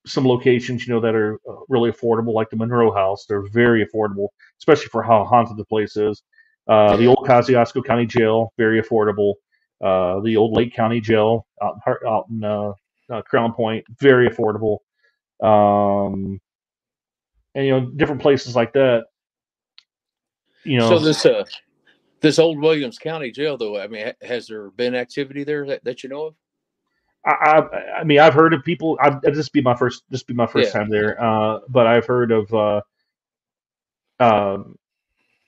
[0.08, 3.26] some locations you know that are uh, really affordable, like the Monroe House.
[3.28, 6.24] They're very affordable, especially for how haunted the place is.
[6.68, 9.36] Uh, the old Kosciusko County Jail, very affordable.
[9.84, 12.74] Uh, the old Lake County Jail out in out in uh,
[13.10, 14.80] uh, Crown Point, very affordable.
[15.44, 16.40] Um,
[17.56, 19.06] and you know different places like that.
[20.64, 21.46] You know, So this uh
[22.22, 26.04] this old Williams County jail though, I mean, has there been activity there that, that
[26.04, 26.36] you know of?
[27.26, 28.98] I, I, I mean, I've heard of people.
[29.02, 30.04] I've, this be my first.
[30.10, 30.74] This be my first Yeah.
[30.74, 31.22] time there.
[31.22, 32.82] Uh, but I've heard of uh,
[34.20, 34.76] um,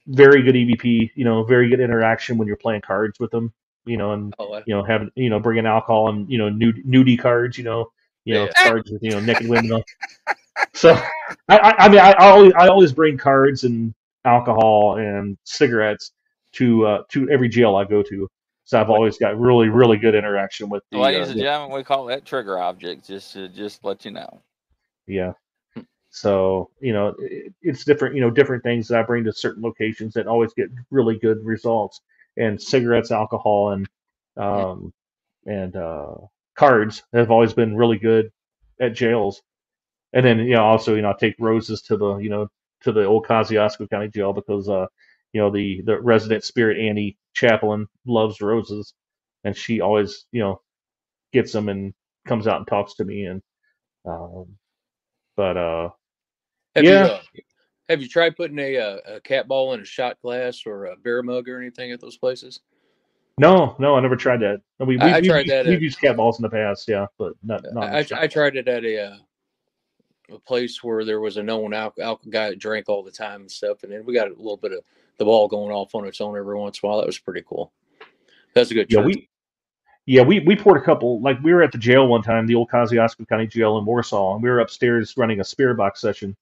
[0.07, 1.11] very good EVP.
[1.15, 3.53] You know, very good interaction when you're playing cards with them.
[3.87, 6.85] You know, and Oh, you know, having you know, bringing alcohol and you know, nude,
[6.85, 7.57] nudie cards.
[7.57, 7.91] You know,
[8.25, 8.63] you know, Yeah.
[8.63, 9.83] cards with you know, naked women.
[10.73, 10.93] So,
[11.49, 13.93] I, I, I mean, I, I always, I always bring cards and
[14.25, 16.11] alcohol and cigarettes
[16.53, 18.29] to uh, to every jail I go to.
[18.65, 20.97] So I've always got really, really good interaction with the.
[20.97, 23.07] Ladies uh, and gentlemen, we call that trigger object.
[23.07, 24.41] Just to just let you know.
[25.07, 25.33] Yeah.
[25.73, 25.81] Hmm.
[26.09, 28.15] So you know, it, it's different.
[28.15, 31.45] You know, different things that I bring to certain locations that always get really good
[31.45, 32.01] results.
[32.37, 33.89] And cigarettes, alcohol, and
[34.37, 34.93] um,
[35.45, 36.15] and uh,
[36.57, 38.31] cards have always been really good
[38.81, 39.41] at jails.
[40.13, 42.49] And then you know, also you know, I take roses to the you know
[42.83, 44.87] to the old Kosciusko County Jail because uh,
[45.33, 48.93] you know the the resident spirit Annie Chaplin loves roses,
[49.45, 50.61] and she always you know
[51.33, 51.93] gets them and
[52.27, 53.41] comes out and talks to me and
[54.07, 54.45] um,
[55.37, 55.89] but uh
[56.75, 56.91] Have Yeah.
[56.91, 57.19] you uh,
[57.89, 60.95] have you tried putting a, uh, a cat ball in a shot glass or a
[60.97, 62.59] beer mug or anything at those places?
[63.39, 64.61] no no I never tried that.
[64.79, 66.43] I mean, I- we've, I we've tried used, that we've at- used cat balls in
[66.43, 67.83] the past, yeah, but not not.
[67.83, 69.15] I, I, I tried it at a uh,
[70.31, 73.51] a place where there was a known alcohol, guy that drank all the time and
[73.51, 74.79] stuff, and then we got a little bit of
[75.17, 76.99] the ball going off on its own every once in a while.
[76.99, 77.71] That was pretty cool.
[78.53, 78.87] That's a good.
[78.91, 79.05] yeah church.
[79.05, 79.29] we
[80.05, 82.55] yeah we we poured a couple like we were at the jail one time, the
[82.55, 86.35] old Kosciusko County Jail in Warsaw, and we were upstairs running a spirit box session,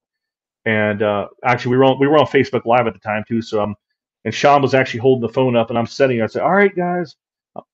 [0.66, 3.41] and uh, actually we were on we were on Facebook Live at the time too,
[3.41, 3.76] so um
[4.26, 6.26] and Shawn was actually holding the phone up, and I'm sitting there.
[6.26, 7.16] I said, "All right, guys,"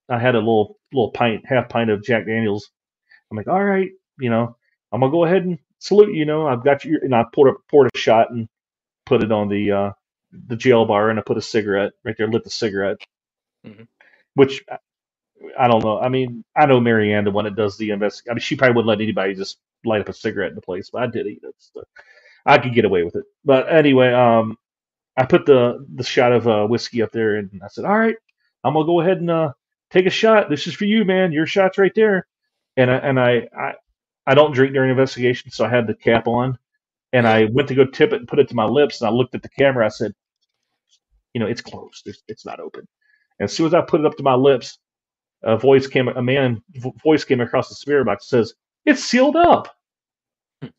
[0.08, 2.70] I had a little little pint, half pint of Jack Daniels.
[3.30, 3.90] I'm like, "All right,
[4.20, 4.56] you know,
[4.92, 6.20] I'm gonna go ahead and salute you.
[6.20, 8.48] You know, I've got you." And I poured a poured a shot and
[9.06, 9.92] put it on the uh,
[10.48, 12.98] the jail bar, and I put a cigarette right there, lit the cigarette,
[13.66, 13.88] Mhm.
[14.34, 14.78] which I-
[15.58, 15.98] I don't know.
[16.00, 18.24] I mean, I know Marianne, the one that does the invest.
[18.30, 20.90] I mean, she probably wouldn't let anybody just light up a cigarette in the place,
[20.90, 21.54] but I did eat it.
[21.58, 21.82] So
[22.46, 23.24] I could get away with it.
[23.44, 24.56] But anyway, um,
[25.16, 28.16] I put the the shot of uh, whiskey up there, and I said, "All right,
[28.64, 29.52] I'm gonna go ahead and uh,
[29.90, 30.48] take a shot.
[30.50, 31.32] This is for you, man.
[31.32, 32.26] Your shot's right there."
[32.76, 33.74] And I, and I, I
[34.26, 36.58] I don't drink during investigation, so I had the cap on,
[37.12, 39.12] and I went to go tip it and put it to my lips, and I
[39.12, 39.84] looked at the camera.
[39.84, 40.14] I said,
[41.34, 42.06] "You know, it's closed.
[42.06, 42.88] It's, it's not open."
[43.38, 44.78] And as soon as I put it up to my lips,
[45.42, 46.62] a voice came, a man
[47.04, 48.28] voice came across the spirit box.
[48.28, 48.54] Says,
[48.86, 49.76] "It's sealed up."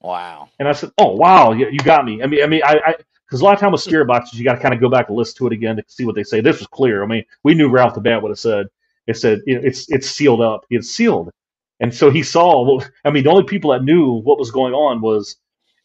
[0.01, 0.49] Wow.
[0.59, 2.95] And I said, "Oh wow, you, you got me." I mean, I mean, I
[3.27, 5.09] because a lot of time with spirit boxes, you got to kind of go back
[5.09, 6.41] and listen to it again to see what they say.
[6.41, 7.03] This was clear.
[7.03, 8.67] I mean, we knew right off the bat what it said.
[9.07, 10.65] It said it's it's sealed up.
[10.69, 11.31] It's sealed,
[11.79, 12.79] and so he saw.
[13.05, 15.37] I mean, the only people that knew what was going on was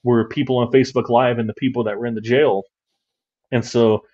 [0.04, 2.64] were people on Facebook Live and the people that were in the jail,
[3.52, 4.04] and so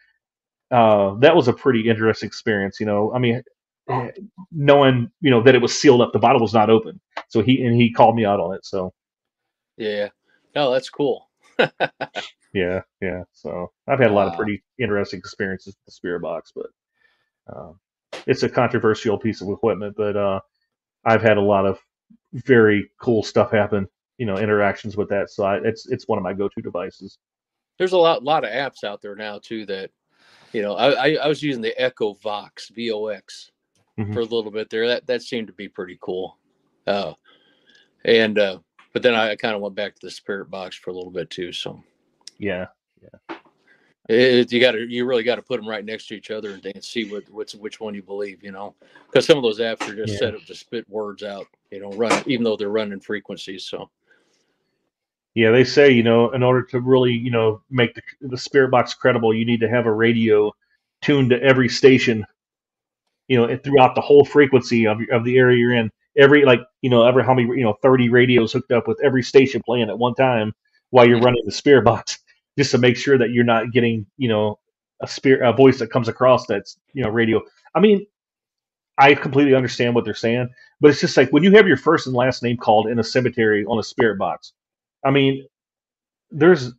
[0.70, 2.80] uh, that was a pretty interesting experience.
[2.80, 3.42] You know, I mean,
[3.90, 4.10] eh,
[4.52, 7.00] knowing you know that it was sealed up, the bottle was not open.
[7.28, 8.64] So he and he called me out on it.
[8.66, 8.92] So
[9.76, 10.08] yeah.
[10.54, 11.28] No, that's cool.
[12.54, 13.24] Yeah, yeah.
[13.32, 16.66] So I've had a lot of pretty interesting experiences with the Spirit Box, but
[17.52, 17.80] um,
[18.28, 19.96] it's a controversial piece of equipment.
[19.96, 20.38] But uh,
[21.04, 21.80] I've had a lot of
[22.32, 23.88] very cool stuff happen.
[24.18, 25.30] You know, interactions with that.
[25.30, 27.18] So I, it's it's one of my go-to devices.
[27.76, 29.90] There's a lot lot of apps out there now too that
[30.52, 30.76] you know.
[30.76, 33.50] I I, I was using the Echo Vox V O X
[33.98, 34.14] Mhm.
[34.14, 34.86] for a little bit there.
[34.86, 36.38] That that seemed to be pretty cool.
[36.86, 37.14] Uh,
[38.04, 38.60] and uh,
[38.94, 41.28] but then I kind of went back to the Spirit Box for a little bit
[41.28, 41.52] too.
[41.52, 41.82] So
[42.38, 42.66] Yeah,
[44.08, 46.50] it, you got to you really got to put them right next to each other
[46.50, 48.42] and, and see what what's which one you believe.
[48.44, 48.74] You know,
[49.06, 50.18] because some of those apps are just Yeah.
[50.18, 51.46] set up to spit words out.
[51.70, 53.64] You know, run even though they're running frequencies.
[53.66, 53.90] So
[55.34, 55.50] yeah.
[55.50, 58.94] They say you know in order to really you know make the the Spirit Box
[58.94, 60.52] credible, you need to have a radio
[61.02, 62.26] tuned to every station.
[63.28, 65.90] You know, throughout the whole frequency of of the area you're in.
[66.16, 69.22] Every like you know every how many you know thirty radios hooked up with every
[69.22, 70.52] station playing at one time
[70.90, 72.18] while you're running the Spirit Box,
[72.58, 74.58] just to make sure that you're not getting you know
[75.02, 77.42] a spirit a voice that comes across that's you know radio.
[77.74, 78.06] I mean,
[78.98, 80.48] I completely understand what they're saying,
[80.80, 83.04] but it's just like when you have your first and last name called in a
[83.04, 84.52] cemetery on a Spirit Box.
[85.04, 85.46] I mean,
[86.30, 86.72] there's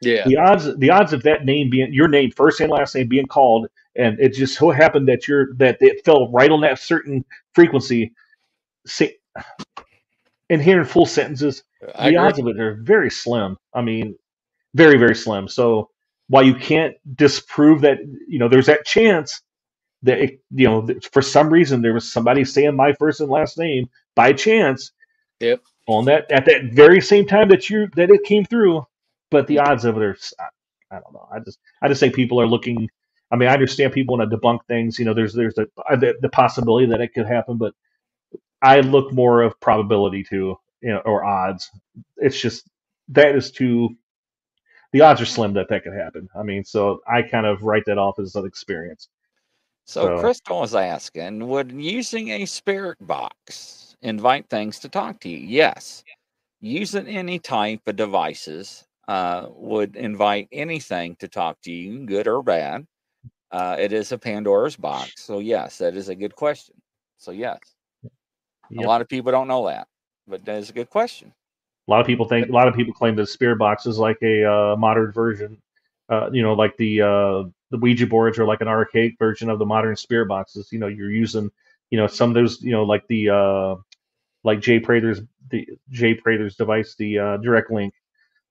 [0.00, 3.08] yeah, the odds the odds of that name being your name first and last name
[3.08, 6.78] being called and it just so happened that you're that it fell right on that
[6.78, 8.12] certain frequency
[8.86, 9.16] say,
[10.50, 11.62] and hearing full sentences
[11.96, 12.26] I the agree.
[12.26, 14.16] odds of it are very slim i mean
[14.74, 15.90] very very slim so
[16.28, 19.42] while you can't disprove that you know there's that chance
[20.02, 23.30] that it, you know that for some reason there was somebody saying my first and
[23.30, 24.92] last name by chance
[25.40, 25.62] Yep.
[25.88, 28.86] on that at that very same time that you that it came through
[29.30, 30.16] but the odds of it are
[30.90, 32.88] I don't know i just i just think people are looking
[33.32, 35.96] i mean i understand people want to debunk things you know there's there's the, uh,
[35.96, 37.74] the the possibility that it could happen but
[38.62, 41.70] i look more of probability to you know or odds
[42.18, 42.68] it's just
[43.08, 43.90] that is too
[44.92, 47.84] the odds are slim that that could happen i mean so i kind of write
[47.86, 49.08] that off as an experience
[49.84, 55.28] So So- Crystal was asking, would using a spirit box invite things to talk to
[55.28, 55.38] you?
[55.38, 56.04] Yes.
[56.60, 62.42] Using any type of devices uh, would invite anything to talk to you, good or
[62.42, 62.86] bad.
[63.52, 65.12] Uh, it is a Pandora's box.
[65.24, 66.76] So yes, that is a good question.
[67.18, 67.58] So yes,
[68.72, 68.86] Yep.
[68.86, 69.88] a lot of people don't know that,
[70.26, 71.32] but that is a good question.
[71.88, 74.18] A lot of people think a lot of people claim that spirit box is like
[74.22, 75.60] a uh, modern version.
[76.08, 79.58] Uh, you know, like the uh, the Ouija boards are like an archaic version of
[79.58, 80.68] the modern spirit boxes.
[80.72, 81.50] You know, you're using
[81.90, 83.76] you know some of those you know like the uh,
[84.44, 85.20] like Jay Prather's
[85.50, 87.94] the Jay Prather's device, the uh, Direct Link.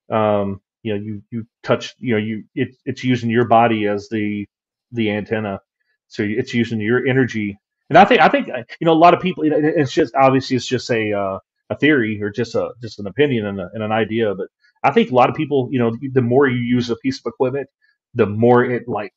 [0.10, 4.10] Um, you know, you you touch you know you it, it's using your body as
[4.10, 4.48] the
[4.92, 5.62] the antenna,
[6.10, 7.60] so it's using your energy.
[7.92, 9.44] And I think I think you know a lot of people.
[9.46, 11.39] It's just obviously it's just a uh,
[11.70, 14.34] a theory or just a just an opinion and, a, and an idea.
[14.34, 14.48] But
[14.82, 17.26] I think a lot of people, you know, the more you use a piece of
[17.26, 17.68] equipment,
[18.14, 19.12] the more it like,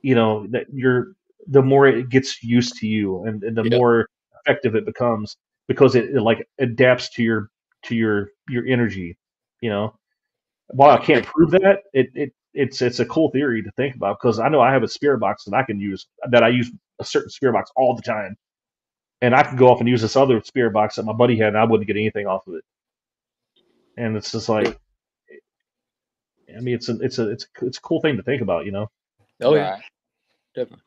[0.00, 1.08] you know, that you're
[1.48, 3.76] the more it gets used to you, and, and the Yeah.
[3.78, 4.06] more
[4.44, 7.48] effective it becomes because it, it like adapts to your
[7.86, 9.18] to your your energy.
[9.60, 9.98] You know,
[10.68, 14.18] while I can't prove that, it, it it's it's a cool theory to think about
[14.20, 16.70] because I know I have a spirit box that I can use that I use
[17.00, 18.28] a certain spirit box all the time
[19.20, 21.48] and I could go off and use this other spirit box that my buddy had,
[21.48, 22.64] and I wouldn't get anything off of it.
[23.96, 24.78] And it's just like,
[26.56, 28.66] I mean, it's a it's a it's a, it's a cool thing to think about,
[28.66, 28.88] you know.
[29.42, 29.82] Oh yeah, Right.
[30.54, 30.84] definitely.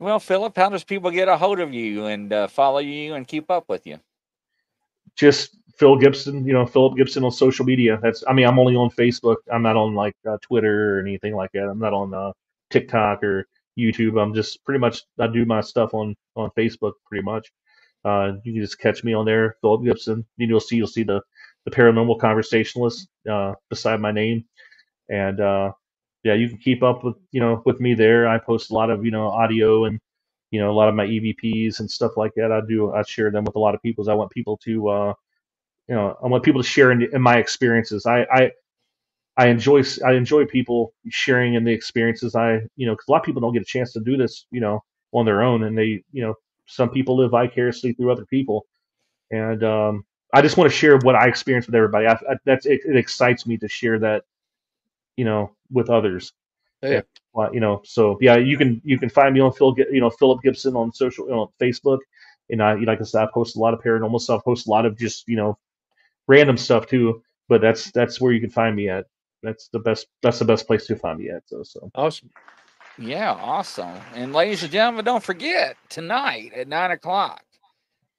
[0.00, 3.26] Well, Philip, how does people get a hold of you and uh, follow you and
[3.28, 4.00] keep up with you?
[5.16, 7.98] Just Phil Gibson, you know, Philip Gibson on social media.
[8.02, 9.36] That's I mean, I'm only on Facebook.
[9.52, 11.68] I'm not on like uh, Twitter or anything like that.
[11.68, 12.32] I'm not on uh,
[12.70, 13.46] TikTok or
[13.78, 14.20] YouTube.
[14.20, 17.50] I'm just pretty much I do my stuff on on Facebook pretty much.
[18.04, 20.14] Uh, you can just catch me on there, Philip Gibson.
[20.14, 21.22] And You will see you'll see the
[21.66, 24.44] the paranormal conversationalist uh, beside my name,
[25.10, 25.72] and uh,
[26.24, 28.28] yeah, you can keep up with you know with me there.
[28.28, 30.00] I post a lot of you know audio and
[30.52, 32.52] you know a lot of my EVPs and stuff like that.
[32.52, 34.10] I do I share them with a lot of people.
[34.10, 35.14] I want people to uh,
[35.88, 38.06] you know I want people to share in, in my experiences.
[38.06, 38.52] I I
[39.36, 42.36] I enjoy I enjoy people sharing in the experiences.
[42.36, 44.46] I you know because a lot of people don't get a chance to do this
[44.52, 46.34] you know on their own, and they you know
[46.66, 48.66] some people live vicariously through other people,
[49.32, 52.06] and um, I just want to share what I experience with everybody.
[52.06, 54.24] I, I, that's it, it excites me to share that
[55.16, 56.32] you know with others.
[56.82, 57.02] Yeah.
[57.32, 60.10] Well, you know, so yeah, you can you can find me on Phil, you know,
[60.10, 61.98] Philip Gibson on social, you know, Facebook,
[62.50, 64.70] and I, you like I said, I post a lot of paranormal stuff, post a
[64.70, 65.58] lot of just you know,
[66.28, 67.22] random stuff too.
[67.48, 69.06] But that's that's where you can find me at.
[69.42, 70.06] That's the best.
[70.22, 71.42] That's the best place to find me at.
[71.46, 72.30] So, so Awesome.
[72.98, 73.96] Yeah, awesome.
[74.14, 77.42] And ladies and gentlemen, don't forget tonight at nine o'clock,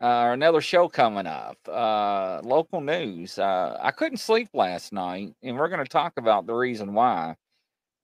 [0.02, 1.58] uh, another show coming up.
[1.68, 3.38] Uh, local news.
[3.38, 7.36] Uh, I couldn't sleep last night, and we're going to talk about the reason why.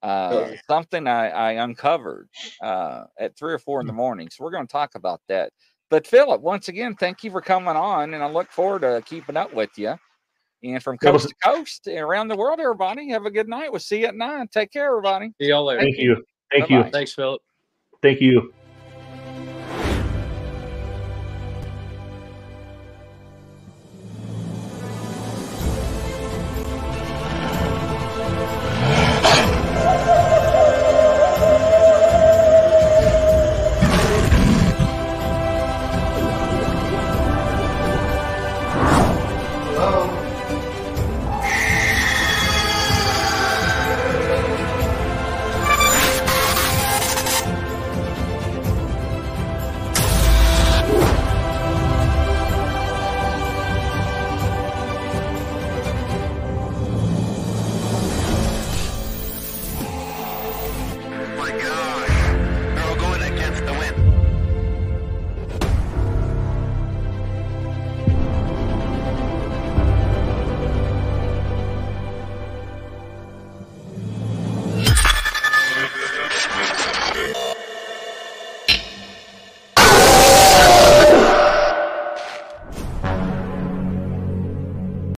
[0.02, 0.60] Uh, Okay.
[0.70, 2.30] something I, I uncovered
[2.62, 4.30] uh, at three or four in the morning.
[4.30, 5.52] So we're going to talk about that.
[5.90, 9.36] But Philip, once again, thank you for coming on, and I look forward to keeping
[9.36, 9.96] up with you.
[10.64, 13.72] And from coast to coast and around the world, everybody, have a good night.
[13.72, 14.48] We'll see you at nine.
[14.50, 15.32] Take care, everybody.
[15.42, 15.82] See y'all later.
[15.82, 16.92] thank you, thank you, Bye-bye.
[16.92, 17.42] Thanks, Philip.
[18.02, 18.54] thank you.